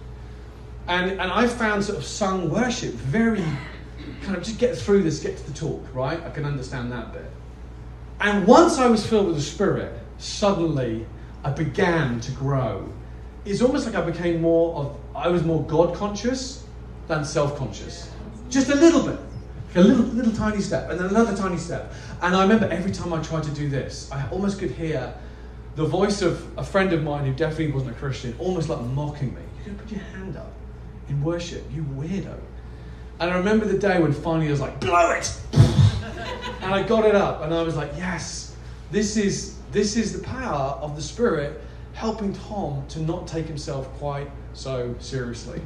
[0.87, 3.45] And, and I found sort of sung worship very
[4.23, 6.21] kind of just get through this, get to the talk, right?
[6.23, 7.29] I can understand that bit.
[8.19, 11.05] And once I was filled with the Spirit, suddenly
[11.43, 12.89] I began to grow.
[13.45, 16.63] It's almost like I became more of, I was more God conscious
[17.07, 18.09] than self conscious.
[18.49, 19.19] Just a little bit.
[19.75, 21.93] A little, little tiny step, and then another tiny step.
[22.21, 25.13] And I remember every time I tried to do this, I almost could hear
[25.75, 29.33] the voice of a friend of mine who definitely wasn't a Christian, almost like mocking
[29.33, 29.41] me.
[29.57, 30.53] You're going to put your hand up
[31.09, 32.37] in worship, you weirdo.
[33.19, 35.35] And I remember the day when finally I was like, blow it!
[35.53, 38.55] and I got it up, and I was like, yes,
[38.91, 41.61] this is this is the power of the Spirit
[41.91, 45.61] helping Tom to not take himself quite so seriously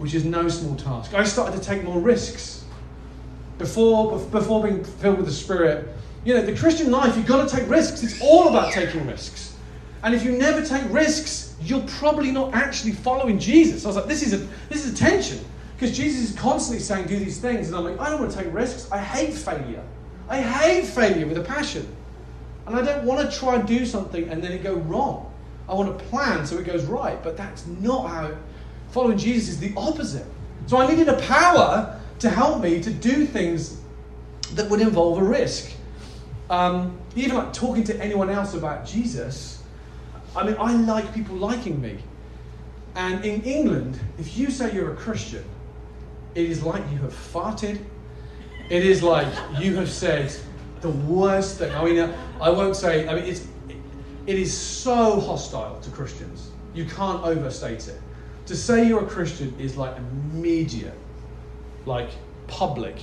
[0.00, 1.12] which is no small task.
[1.12, 2.64] I started to take more risks.
[3.58, 5.88] Before, before being filled with the Spirit,
[6.24, 8.02] you know, the Christian life, you've got to take risks.
[8.02, 9.54] It's all about taking risks.
[10.02, 13.84] And if you never take risks, you're probably not actually following Jesus.
[13.84, 14.38] I was like, this is a,
[14.70, 15.44] this is a tension.
[15.76, 17.68] Because Jesus is constantly saying, do these things.
[17.68, 18.90] And I'm like, I don't want to take risks.
[18.90, 19.84] I hate failure.
[20.30, 21.86] I hate failure with a passion.
[22.70, 25.32] And I don't want to try and do something and then it go wrong.
[25.68, 27.20] I want to plan so it goes right.
[27.22, 28.36] But that's not how it
[28.90, 30.26] Following Jesus is the opposite.
[30.66, 33.80] So I needed a power to help me to do things
[34.54, 35.72] that would involve a risk.
[36.48, 39.62] Um, even like talking to anyone else about Jesus,
[40.34, 41.98] I mean, I like people liking me.
[42.96, 45.44] And in England, if you say you're a Christian,
[46.34, 47.80] it is like you have farted.
[48.68, 50.32] It is like you have said
[50.80, 51.72] the worst thing.
[51.72, 53.46] I mean, I won't say, I mean, it's,
[54.26, 56.50] it is so hostile to Christians.
[56.74, 58.00] You can't overstate it.
[58.46, 60.98] To say you're a Christian is like immediate,
[61.86, 62.10] like
[62.46, 62.96] public.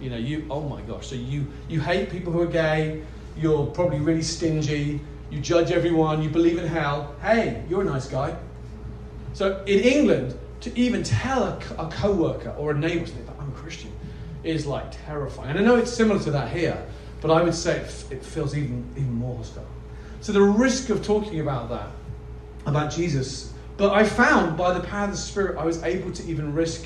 [0.00, 1.06] You know, you, oh my gosh.
[1.06, 3.02] So you, you hate people who are gay,
[3.36, 7.14] you're probably really stingy, you judge everyone, you believe in hell.
[7.22, 8.36] Hey, you're a nice guy.
[9.32, 13.48] So in England, to even tell a, a co worker or a neighbor something I'm
[13.48, 13.92] a Christian
[14.42, 15.50] is like terrifying.
[15.50, 16.84] And I know it's similar to that here,
[17.20, 19.66] but I would say it, feels even, even more hostile.
[20.20, 21.88] So the risk of talking about that,
[22.66, 26.26] about Jesus, but I found by the power of the Spirit, I was able to
[26.26, 26.84] even risk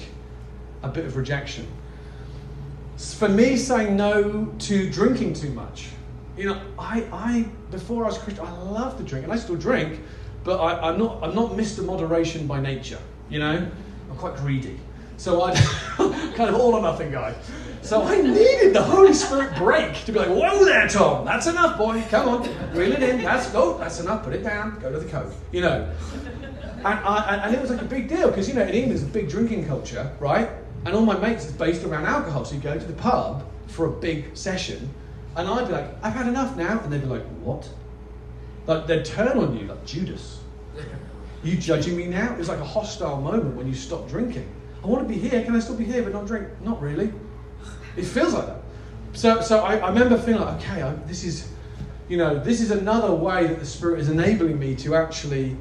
[0.82, 1.66] a bit of rejection.
[2.96, 5.88] For me, saying no to drinking too much.
[6.36, 9.56] You know, I, I before I was Christian, I loved to drink, and I still
[9.56, 10.00] drink,
[10.44, 11.84] but I, I'm not I'm not Mr.
[11.84, 13.00] Moderation by nature.
[13.28, 13.68] You know,
[14.10, 14.78] I'm quite greedy.
[15.16, 15.54] So I
[16.36, 17.34] kind of all or nothing guy.
[17.84, 21.76] So I needed the Holy Spirit break to be like, whoa there, Tom, that's enough,
[21.76, 22.02] boy.
[22.08, 23.22] Come on, reel it in.
[23.22, 24.24] That's go, that's enough.
[24.24, 24.80] Put it down.
[24.80, 25.36] Go to the cove.
[25.52, 25.94] You know.
[26.78, 29.02] And, I, and it was like a big deal because you know in England there's
[29.02, 30.48] a big drinking culture, right?
[30.86, 32.46] And all my mates is based around alcohol.
[32.46, 34.88] So you go to the pub for a big session,
[35.36, 37.68] and I'd be like, I've had enough now, and they'd be like, what?
[38.66, 40.40] Like they'd turn on you like Judas.
[41.42, 42.32] You judging me now?
[42.32, 44.48] It was like a hostile moment when you stop drinking.
[44.82, 45.44] I want to be here.
[45.44, 46.48] Can I still be here but not drink?
[46.62, 47.12] Not really.
[47.96, 48.60] It feels like that.
[49.12, 51.48] So, so I, I remember feeling like, okay, I, this is,
[52.08, 55.56] you know, this is another way that the Spirit is enabling me to actually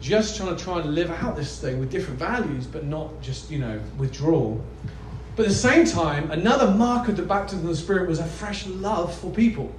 [0.00, 3.50] just trying to try and live out this thing with different values, but not just,
[3.50, 4.56] you know, withdraw.
[5.36, 8.26] But at the same time, another mark of the baptism of the Spirit was a
[8.26, 9.72] fresh love for people.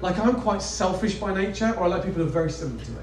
[0.00, 2.90] Like I'm quite selfish by nature, or I like people who are very similar to
[2.90, 2.98] me.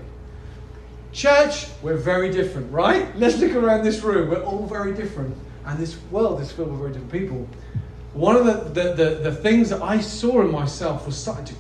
[1.12, 3.16] Church, we're very different, right?
[3.18, 4.30] Let's look around this room.
[4.30, 5.38] We're all very different.
[5.66, 7.48] And this world is filled with very different people.
[8.14, 11.56] One of the, the, the, the things that I saw in myself was starting to,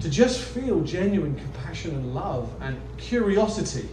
[0.00, 3.88] to just feel genuine compassion and love and curiosity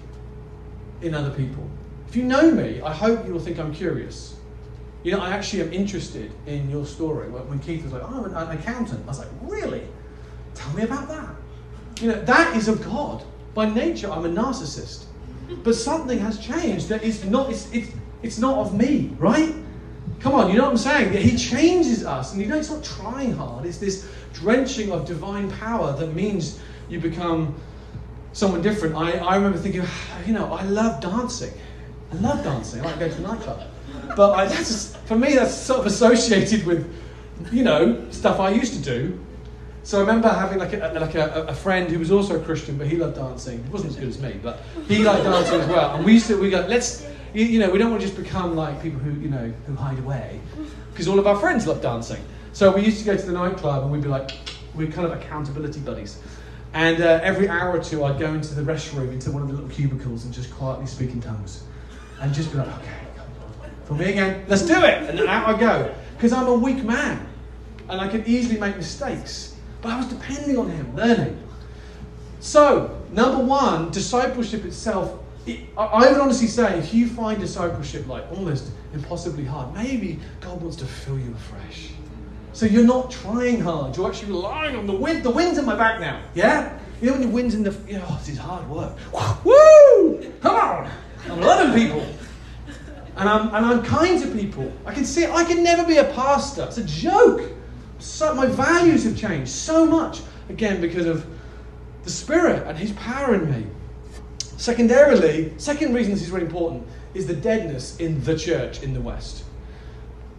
[1.01, 1.69] in other people.
[2.07, 4.35] If you know me, I hope you will think I'm curious.
[5.03, 7.29] You know, I actually am interested in your story.
[7.29, 9.83] When Keith was like, oh, I'm an accountant, I was like, really?
[10.53, 11.29] Tell me about that.
[12.01, 13.23] You know, that is of God.
[13.53, 15.05] By nature, I'm a narcissist.
[15.63, 17.91] But something has changed that is not, it's, it's,
[18.23, 19.53] it's not of me, right?
[20.21, 21.13] Come on, you know what I'm saying?
[21.13, 22.33] He changes us.
[22.33, 26.59] And you know, it's not trying hard, it's this drenching of divine power that means
[26.89, 27.55] you become
[28.33, 28.95] someone different.
[28.95, 29.83] I, I remember thinking,
[30.25, 31.53] you know, I love dancing.
[32.11, 32.81] I love dancing.
[32.81, 33.61] I like going to the nightclub.
[34.15, 36.93] But I, that's, for me, that's sort of associated with,
[37.51, 39.19] you know, stuff I used to do.
[39.83, 42.77] So I remember having like a, like a, a, friend who was also a Christian,
[42.77, 43.63] but he loved dancing.
[43.63, 45.95] He wasn't as good as me, but he liked dancing as well.
[45.95, 47.03] And we used to we go, let's
[47.33, 49.75] you, you know, we don't want to just become like people who you know who
[49.75, 50.39] hide away,
[50.91, 52.23] because all of our friends love dancing.
[52.53, 54.31] So we used to go to the nightclub and we'd be like,
[54.75, 56.19] we're kind of accountability buddies.
[56.73, 59.53] And uh, every hour or two, I'd go into the restroom, into one of the
[59.53, 61.63] little cubicles, and just quietly speak in tongues,
[62.21, 63.01] and just be like, okay,
[63.85, 65.03] for me again, let's do it.
[65.03, 67.27] And then out I go, because I'm a weak man,
[67.89, 69.55] and I can easily make mistakes.
[69.81, 71.41] But I was depending on him, learning.
[72.39, 75.20] So, number one, discipleship itself,
[75.77, 80.77] I would honestly say if you find discipleship like almost impossibly hard, maybe God wants
[80.77, 81.89] to fill you afresh.
[82.53, 85.23] So you're not trying hard, you're actually relying on the wind.
[85.23, 86.77] The wind's in my back now, yeah?
[87.01, 88.95] You know when the wind's in the, you know, oh, this is hard work.
[89.43, 90.31] Woo!
[90.41, 90.91] Come on!
[91.27, 92.05] I'm loving people.
[93.17, 94.71] And I'm, and I'm kind to people.
[94.85, 95.31] I can see it.
[95.31, 96.63] I can never be a pastor.
[96.63, 97.51] It's a joke.
[97.99, 100.21] So my values have changed so much.
[100.49, 101.25] Again, because of
[102.03, 103.67] the Spirit and His power in me.
[104.61, 106.85] Secondarily, second reason this is really important
[107.15, 109.43] is the deadness in the church in the West.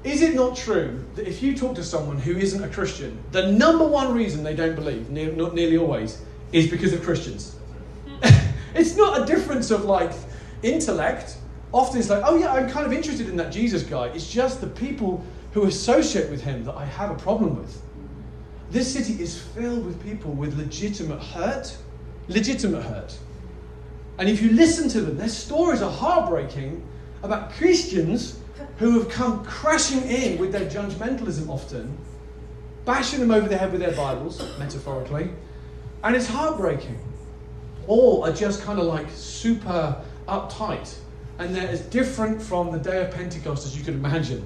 [0.04, 3.50] Is it not true that if you talk to someone who isn't a Christian, the
[3.50, 7.56] number one reason they don't believe, not nearly always, is because of Christians?
[8.76, 10.12] it's not a difference of like
[10.62, 11.38] intellect.
[11.72, 14.06] Often it's like, oh yeah, I'm kind of interested in that Jesus guy.
[14.06, 17.82] It's just the people who associate with him that I have a problem with.
[18.70, 21.76] This city is filled with people with legitimate hurt,
[22.28, 23.18] legitimate hurt.
[24.18, 26.86] And if you listen to them, their stories are heartbreaking
[27.22, 28.38] about Christians
[28.78, 31.96] who have come crashing in with their judgmentalism often,
[32.84, 35.30] bashing them over the head with their Bibles, metaphorically,
[36.04, 36.98] and it's heartbreaking.
[37.86, 40.94] All are just kind of like super uptight,
[41.38, 44.44] and they're as different from the day of Pentecost as you could imagine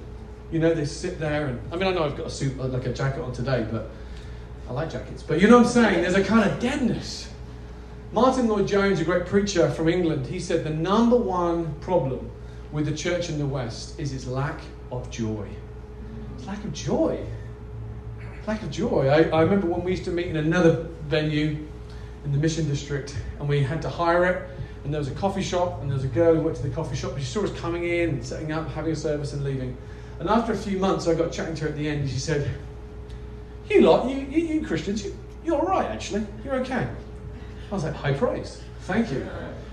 [0.51, 2.85] You know, they sit there and I mean, I know I've got a suit like
[2.85, 3.89] a jacket on today, but
[4.69, 5.21] I like jackets.
[5.21, 6.01] But you know what I'm saying?
[6.01, 7.29] There's a kind of deadness.
[8.13, 12.31] Martyn Lloyd-Jones, a great preacher from England, he said the number one problem
[12.71, 14.61] with the church in the West is its lack
[14.93, 15.45] of joy.
[16.37, 17.25] It's lack of joy.
[18.45, 19.09] Lack of joy.
[19.09, 21.67] I, I remember when we used to meet in another venue
[22.23, 24.49] in the Mission District and we had to hire it
[24.85, 26.69] and there was a coffee shop and there was a girl who went to the
[26.69, 29.75] coffee shop she saw us coming in setting up, having a service and leaving.
[30.21, 32.19] And after a few months I got chatting to her at the end and she
[32.19, 32.49] said,
[33.69, 36.25] You lot, you, you, you Christians, you, you're all right actually.
[36.45, 36.87] You're okay.
[37.71, 38.61] I was like, high praise.
[38.81, 39.27] Thank you.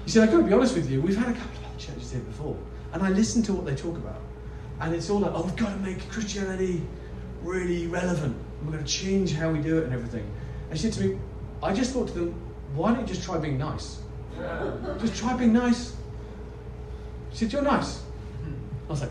[0.04, 1.78] He said, I've got to be honest with you, we've had a couple of other
[1.78, 2.56] churches here before,
[2.92, 4.20] and I listen to what they talk about.
[4.80, 6.82] And it's all like, oh, we've got to make Christianity
[7.42, 8.36] really relevant.
[8.64, 10.28] We're going to change how we do it and everything.
[10.70, 11.18] And she said to me,
[11.62, 12.34] I just thought to them,
[12.74, 14.00] why don't you just try being nice?
[15.00, 15.94] Just try being nice.
[17.32, 18.02] She said, You're nice.
[18.88, 19.10] I was like,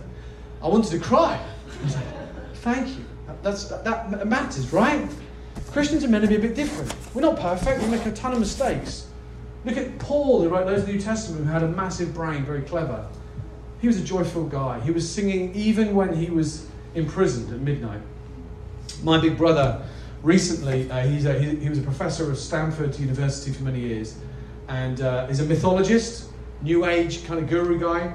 [0.62, 1.40] I wanted to cry.
[1.80, 2.06] I was like,
[2.56, 3.06] Thank you.
[3.42, 5.10] That's, that, that matters, right?
[5.74, 6.94] Christians are meant to be a bit different.
[7.16, 9.08] We're not perfect, we make a ton of mistakes.
[9.66, 12.46] Look at Paul, who wrote those in the New Testament, who had a massive brain,
[12.46, 13.08] very clever.
[13.82, 14.80] He was a joyful guy.
[14.82, 18.02] He was singing even when he was imprisoned at midnight.
[19.02, 19.84] My big brother,
[20.22, 24.16] recently, uh, he's a, he, he, was a professor of Stanford University for many years,
[24.68, 26.30] and uh, he's a mythologist,
[26.62, 28.14] New Age kind of guru guy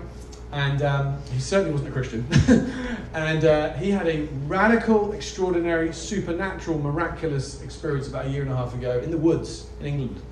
[0.52, 2.26] and um, he certainly wasn't a Christian.
[3.14, 8.56] and uh, he had a radical, extraordinary, supernatural, miraculous experience about a year and a
[8.56, 10.22] half ago in the woods in England.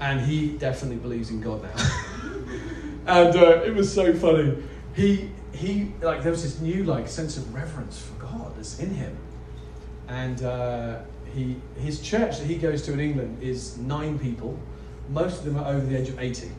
[0.00, 1.90] And he definitely believes in God now.
[3.06, 4.56] and uh, it was so funny.
[4.94, 8.90] He, he, like, there was this new, like, sense of reverence for God that's in
[8.90, 9.16] him.
[10.08, 10.98] And uh,
[11.32, 14.58] he, his church that he goes to in England is nine people.
[15.10, 16.50] Most of them are over the age of 80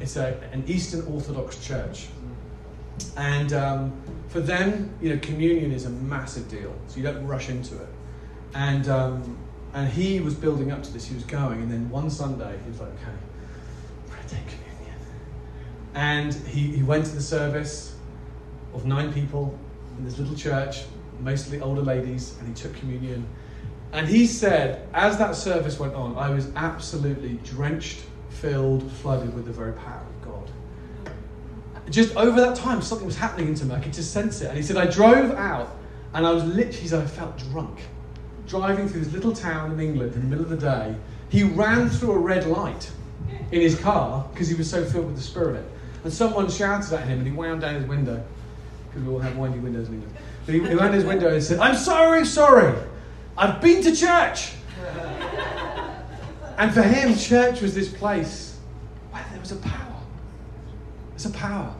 [0.00, 2.08] it's a, an Eastern Orthodox church.
[3.16, 3.92] And um,
[4.28, 6.74] for them, you know, communion is a massive deal.
[6.88, 7.88] So you don't rush into it.
[8.54, 9.38] And, um,
[9.74, 11.06] and he was building up to this.
[11.06, 11.62] He was going.
[11.62, 13.04] And then one Sunday, he was like, okay,
[14.04, 14.98] I'm going to take communion.
[15.94, 17.94] And he, he went to the service
[18.74, 19.58] of nine people
[19.98, 20.84] in this little church,
[21.20, 23.26] mostly older ladies, and he took communion.
[23.92, 28.00] And he said, as that service went on, I was absolutely drenched
[28.40, 30.50] filled, flooded with the very power of God.
[31.90, 33.74] Just over that time, something was happening into me.
[33.74, 34.48] I could just sense it.
[34.48, 35.76] And he said, I drove out
[36.14, 37.78] and I was literally, I felt drunk.
[38.46, 40.94] Driving through this little town in England in the middle of the day.
[41.28, 42.90] He ran through a red light
[43.50, 45.64] in his car because he was so filled with the Spirit.
[46.04, 48.24] And someone shouted at him and he wound down his window
[48.88, 50.16] because we all have windy windows in England.
[50.44, 52.76] But he, he wound his window and said, I'm sorry, sorry.
[53.36, 54.52] I've been to church.
[56.58, 58.58] And for him, church was this place
[59.10, 60.00] where there was a power.
[61.10, 61.74] There's a power.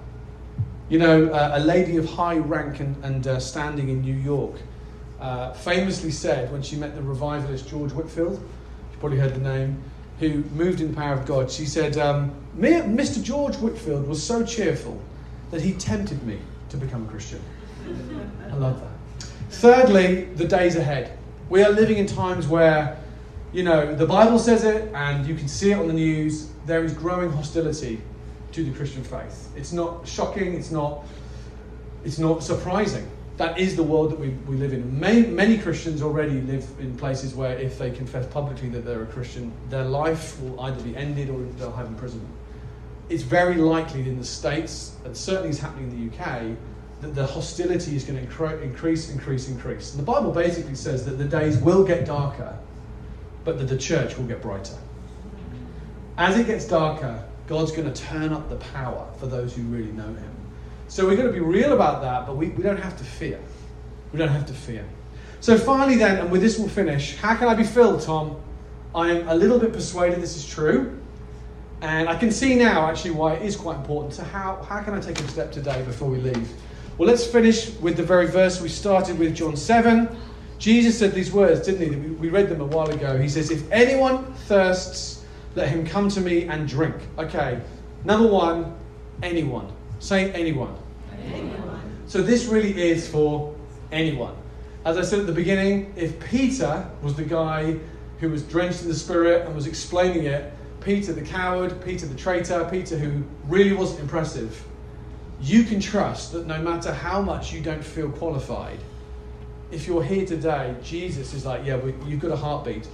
[0.89, 4.55] You know, uh, a lady of high rank and, and uh, standing in New York
[5.21, 9.83] uh, famously said when she met the revivalist George Whitefield, you probably heard the name,
[10.21, 13.23] who moved in the power of God, she said, um, Mr.
[13.23, 15.01] George Whitefield was so cheerful
[15.51, 17.43] that he tempted me to become a Christian.
[18.51, 19.29] I love that.
[19.51, 21.17] Thirdly, the days ahead.
[21.49, 22.99] We are living in times where
[23.57, 26.51] you know, the Bible says it, and you can see it on the news.
[26.67, 28.03] There is growing hostility
[28.53, 29.49] to the Christian faith.
[29.57, 30.53] It's not shocking.
[30.53, 31.07] It's not.
[32.05, 33.09] It's not surprising.
[33.39, 35.01] That is the world that we, we live in.
[35.01, 39.07] Many, many Christians already live in places where, if they confess publicly that they're a
[39.07, 42.31] Christian, their life will either be ended or they'll have imprisonment.
[43.09, 46.57] It's very likely in the States, and certainly is happening in the UK,
[47.01, 49.93] that the hostility is going to increase, increase, increase.
[49.93, 52.57] And the Bible basically says that the days will get darker
[53.47, 54.77] but that the church will get brighter.
[56.19, 59.93] As it gets darker, God's going to turn up the power for those who really
[59.93, 60.37] know Him.
[60.89, 63.41] So we're going to be real about that, but we, we don't have to fear.
[64.13, 64.85] We don't have to fear.
[65.41, 68.41] So finally, then, and with this we'll finish, how can I be filled, Tom?
[68.95, 71.01] I am a little bit persuaded this is true.
[71.83, 74.15] And I can see now actually why it is quite important.
[74.15, 76.51] So, how, how can I take a step today before we leave?
[76.99, 80.09] Well, let's finish with the very verse we started with, John 7.
[80.59, 81.97] Jesus said these words, didn't he?
[81.97, 83.19] We read them a while ago.
[83.19, 86.97] He says, If anyone thirsts, let him come to me and drink.
[87.19, 87.61] Okay,
[88.05, 88.75] number one,
[89.23, 89.71] anyone.
[89.99, 90.77] Say anyone.
[91.25, 91.81] anyone.
[92.07, 93.55] So this really is for
[93.93, 94.37] anyone.
[94.85, 97.77] As I said at the beginning, if Peter was the guy
[98.21, 102.15] who was drenched in the Spirit and was explaining it, Peter the coward, Peter the
[102.15, 104.65] traitor, Peter who really wasn't impressive,
[105.41, 108.79] you can trust that no matter how much you don't feel qualified,
[109.71, 112.87] if you're here today, Jesus is like, yeah, you've got a heartbeat,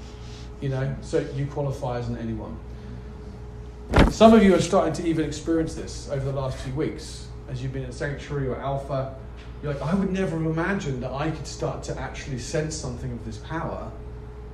[0.60, 2.58] you know, so you qualify as an anyone.
[4.10, 7.62] Some of you are starting to even experience this over the last few weeks as
[7.62, 9.14] you've been at Sanctuary or Alpha
[9.62, 13.12] You're like, I would never have imagined that I could start to actually sense something
[13.12, 13.90] of this power.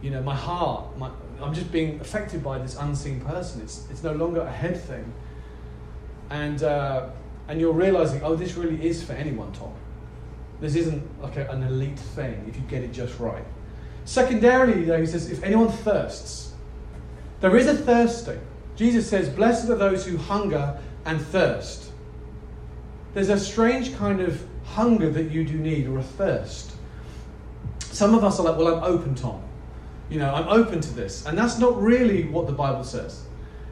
[0.02, 1.10] You know, my heart, my,
[1.40, 3.62] I'm just being affected by this unseen person.
[3.62, 5.12] It's, it's no longer a head thing.
[6.30, 7.08] And, uh,
[7.48, 9.72] and you're realizing, oh, this really is for anyone, Tom.
[10.61, 13.44] This isn't like a, an elite thing if you get it just right.
[14.04, 16.54] Secondarily, though, he says, if anyone thirsts,
[17.40, 18.40] there is a thirsting.
[18.74, 21.92] Jesus says, Blessed are those who hunger and thirst.
[23.14, 26.72] There's a strange kind of hunger that you do need, or a thirst.
[27.80, 29.42] Some of us are like, Well, I'm open, Tom.
[30.11, 31.26] You know, I'm open to this.
[31.26, 33.24] And that's not really what the Bible says.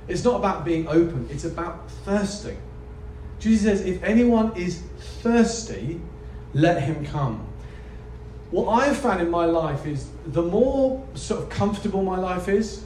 [0.08, 2.58] It's not about being open, it's about thirsting.
[3.38, 4.82] Jesus says, If anyone is
[5.22, 6.00] thirsty,
[6.54, 7.46] let him come.
[8.50, 12.84] What I've found in my life is the more sort of comfortable my life is,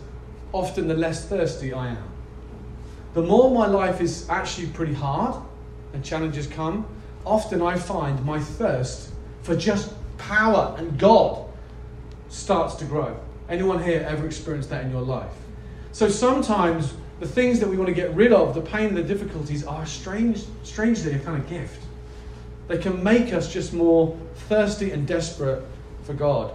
[0.52, 2.08] often the less thirsty I am.
[3.14, 5.36] The more my life is actually pretty hard
[5.92, 6.86] and challenges come,
[7.26, 9.10] often I find my thirst
[9.42, 11.46] for just power and God
[12.28, 13.18] starts to grow.
[13.48, 15.32] Anyone here ever experienced that in your life?
[15.92, 19.02] So sometimes the things that we want to get rid of, the pain, and the
[19.02, 21.82] difficulties, are strange, strangely a kind of gift.
[22.70, 24.16] They can make us just more
[24.48, 25.64] thirsty and desperate
[26.04, 26.54] for God.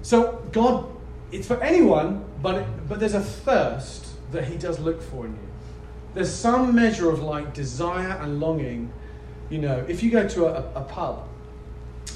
[0.00, 0.86] So God,
[1.30, 5.48] it's for anyone, but, but there's a thirst that He does look for in you.
[6.14, 8.90] There's some measure of like desire and longing.
[9.50, 11.28] You know, if you go to a, a pub,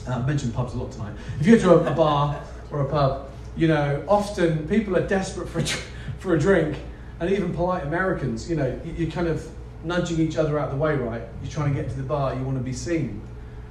[0.09, 1.13] uh, I mentioned pubs a lot tonight.
[1.41, 5.07] If you go to a, a bar or a pub, you know, often people are
[5.07, 5.67] desperate for a,
[6.21, 6.79] for a drink,
[7.21, 9.47] and even polite Americans, you know, you, you kind of
[9.85, 11.23] nudging each other out of the way, right?
[11.43, 13.23] You're trying to get to the bar, you want to be seen.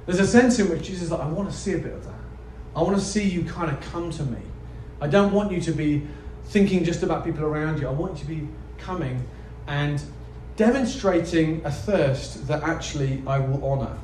[0.06, 2.04] There's a sense in which Jesus is like, I want to see a bit of
[2.04, 2.14] that.
[2.74, 4.40] I want to see you kind of come to me.
[5.00, 6.06] I don't want you to be
[6.46, 7.88] thinking just about people around you.
[7.88, 8.48] I want you to be
[8.78, 9.24] coming
[9.66, 10.02] and
[10.56, 13.96] demonstrating a thirst that actually I will honor.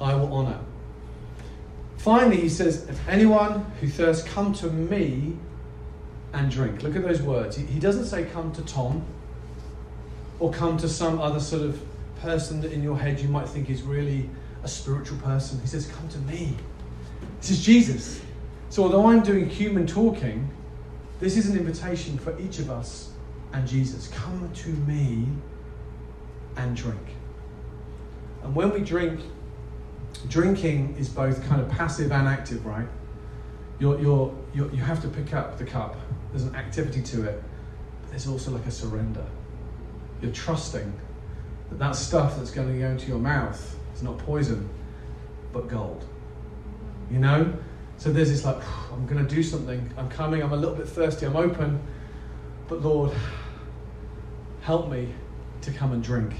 [0.00, 0.58] I will honor.
[1.98, 5.36] Finally, he says, If anyone who thirsts, come to me
[6.32, 6.82] and drink.
[6.82, 7.56] Look at those words.
[7.56, 9.04] He, he doesn't say, Come to Tom
[10.40, 11.80] or come to some other sort of
[12.20, 14.28] person that in your head you might think is really
[14.64, 15.60] a spiritual person.
[15.60, 16.56] He says, Come to me.
[17.40, 18.20] This is Jesus.
[18.68, 20.48] So, although I'm doing human talking,
[21.18, 23.10] this is an invitation for each of us
[23.52, 24.08] and Jesus.
[24.08, 25.26] Come to me
[26.56, 27.00] and drink.
[28.42, 29.20] And when we drink,
[30.28, 32.86] drinking is both kind of passive and active, right?
[33.78, 35.96] You're, you're, you're, you have to pick up the cup,
[36.30, 37.42] there's an activity to it,
[38.02, 39.26] but there's also like a surrender.
[40.22, 40.92] You're trusting
[41.70, 44.68] that that stuff that's going to go into your mouth is not poison,
[45.52, 46.04] but gold.
[47.10, 47.52] You know?
[47.96, 48.62] So there's this like,
[48.92, 49.92] I'm going to do something.
[49.96, 50.42] I'm coming.
[50.42, 51.26] I'm a little bit thirsty.
[51.26, 51.80] I'm open.
[52.68, 53.12] But Lord,
[54.62, 55.12] help me
[55.62, 56.34] to come and drink.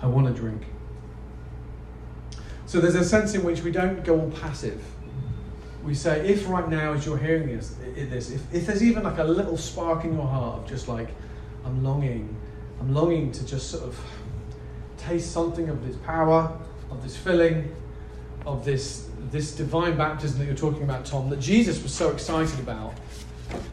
[0.00, 0.62] I want to drink.
[2.66, 4.82] So there's a sense in which we don't go all passive.
[5.84, 7.76] We say, if right now, as you're hearing this,
[8.30, 11.08] if, if there's even like a little spark in your heart of just like,
[11.64, 12.34] I'm longing
[12.82, 13.96] I'm longing to just sort of
[14.98, 16.52] taste something of this power,
[16.90, 17.72] of this filling,
[18.44, 22.58] of this, this divine baptism that you're talking about, Tom, that Jesus was so excited
[22.58, 22.92] about.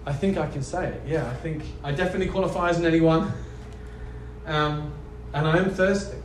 [0.05, 1.01] I think I can say it.
[1.07, 3.33] Yeah, I think I definitely qualify as an anyone.
[4.45, 4.93] Um,
[5.33, 6.19] and I am thirsty.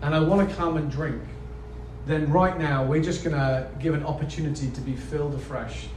[0.00, 1.20] And I want to come and drink.
[2.06, 5.88] Then, right now, we're just going to give an opportunity to be filled afresh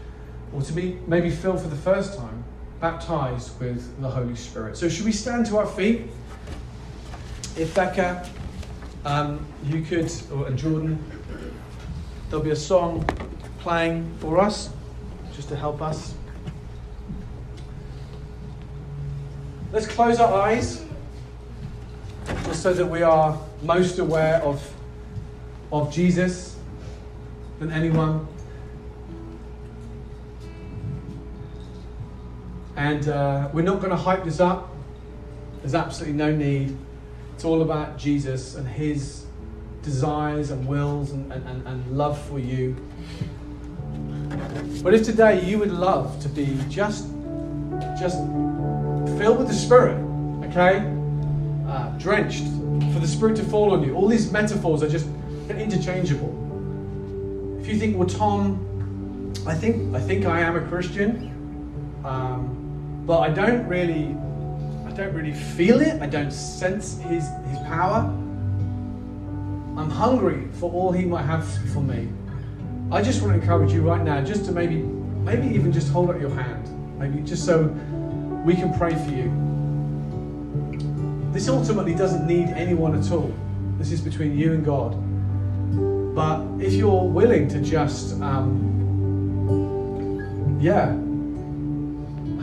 [0.52, 2.44] or to be maybe filled for the first time
[2.80, 4.78] baptized with the Holy Spirit.
[4.78, 6.04] So, should we stand to our feet?
[7.58, 8.30] If Becca,
[9.06, 11.04] um, you could, or Jordan,
[12.30, 13.04] there'll be a song
[13.60, 14.70] playing for us
[15.34, 16.14] just to help us.
[19.72, 20.86] Let's close our eyes
[22.46, 24.74] just so that we are most aware of,
[25.72, 26.58] of Jesus
[27.60, 28.28] than anyone.
[32.78, 34.74] And uh, we're not going to hype this up.
[35.62, 36.78] There's absolutely no need.
[37.34, 39.26] It's all about Jesus and his
[39.82, 42.76] desires and wills and, and, and love for you.
[44.84, 47.10] But if today you would love to be just,
[48.00, 48.18] just
[49.18, 49.98] filled with the Spirit,
[50.46, 50.80] okay?
[51.68, 52.44] Uh, drenched,
[52.94, 53.96] for the Spirit to fall on you.
[53.96, 55.08] All these metaphors are just
[55.50, 56.34] interchangeable.
[57.60, 61.34] If you think, well, Tom, I think I think I am a Christian.
[62.06, 62.67] Um,
[63.08, 64.16] but I don't really,
[64.86, 66.02] I don't really feel it.
[66.02, 68.02] I don't sense his, his power.
[69.78, 72.10] I'm hungry for all he might have for me.
[72.92, 74.80] I just want to encourage you right now, just to maybe,
[75.24, 76.68] maybe even just hold up your hand,
[77.00, 77.68] maybe just so
[78.46, 79.32] we can pray for you.
[81.32, 83.34] This ultimately doesn't need anyone at all.
[83.78, 84.98] This is between you and God.
[86.14, 88.66] But if you're willing to just, um,
[90.60, 90.98] yeah,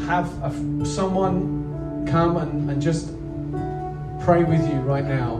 [0.07, 3.09] have a, someone come and, and just
[4.25, 5.37] pray with you right now,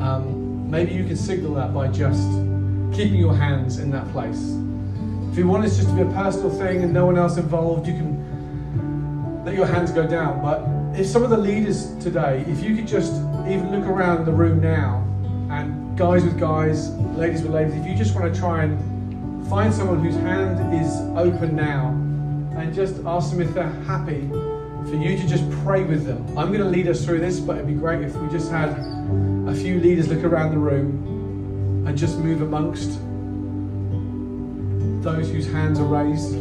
[0.00, 2.28] um, maybe you can signal that by just
[2.92, 4.54] keeping your hands in that place.
[5.30, 7.86] If you want this just to be a personal thing and no one else involved,
[7.86, 10.42] you can let your hands go down.
[10.42, 13.12] But if some of the leaders today, if you could just
[13.46, 15.04] even look around the room now,
[15.50, 19.72] and guys with guys, ladies with ladies, if you just want to try and find
[19.72, 21.95] someone whose hand is open now,
[22.56, 24.28] and just ask them if they're happy
[24.88, 26.26] for you to just pray with them.
[26.38, 28.70] I'm going to lead us through this, but it'd be great if we just had
[29.48, 32.98] a few leaders look around the room and just move amongst
[35.02, 36.34] those whose hands are raised.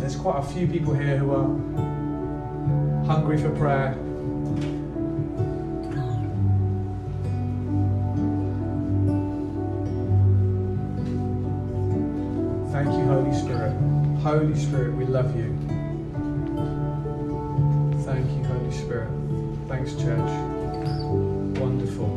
[0.00, 1.46] There's quite a few people here who are
[3.06, 3.94] hungry for prayer.
[12.72, 13.47] Thank you, Holy Spirit.
[14.20, 15.56] Holy Spirit, we love you.
[18.02, 19.08] Thank you, Holy Spirit.
[19.68, 20.30] Thanks, church.
[21.60, 22.08] Wonderful.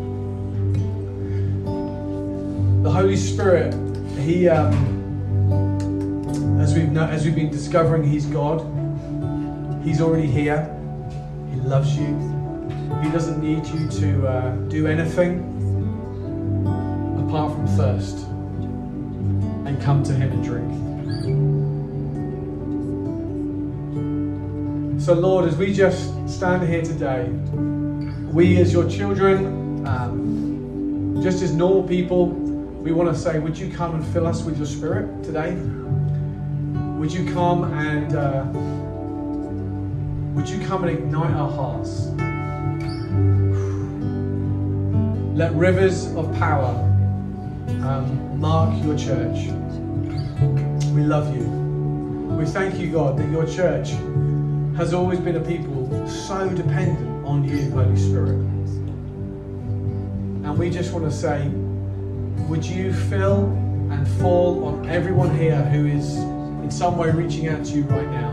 [2.82, 3.76] The Holy Spirit,
[4.18, 4.74] He, um,
[6.60, 8.66] as we've as we've been discovering, He's God.
[9.84, 10.76] He's already here.
[11.52, 12.18] He loves you.
[13.04, 15.40] He doesn't need you to uh, do anything
[17.28, 18.18] apart from thirst
[19.68, 20.91] and come to Him and drink.
[25.02, 27.28] So, Lord, as we just stand here today,
[28.32, 33.72] we as your children, um, just as normal people, we want to say, Would you
[33.72, 35.56] come and fill us with your spirit today?
[37.00, 38.46] Would you come and uh,
[40.36, 42.06] would you come and ignite our hearts?
[45.36, 46.76] Let rivers of power
[47.82, 49.48] um, mark your church.
[50.94, 51.46] We love you.
[52.38, 53.94] We thank you, God, that your church
[54.82, 58.40] has always been a people so dependent on you, Holy Spirit.
[60.44, 61.50] And we just want to say,
[62.50, 63.44] would you fill
[63.92, 68.10] and fall on everyone here who is in some way reaching out to you right
[68.10, 68.32] now?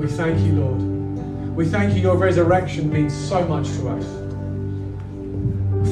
[0.00, 1.54] We thank you, Lord.
[1.54, 4.04] We thank you, your resurrection means so much to us.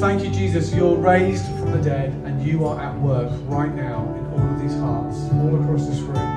[0.00, 4.02] Thank you, Jesus, you're raised from the dead and you are at work right now
[4.18, 6.31] in all of these hearts, all across this room.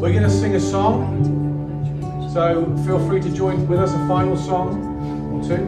[0.00, 2.30] We're going to sing a song.
[2.32, 4.82] So feel free to join with us a final song
[5.34, 5.62] or two.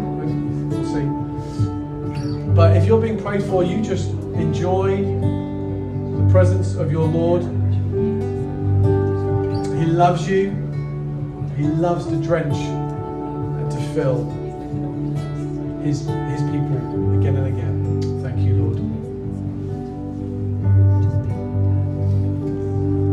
[0.71, 2.55] We'll see.
[2.55, 7.43] But if you're being prayed for, you just enjoy the presence of your Lord.
[9.79, 10.53] He loves you.
[11.59, 14.31] He loves to drench and to fill
[15.83, 16.09] his.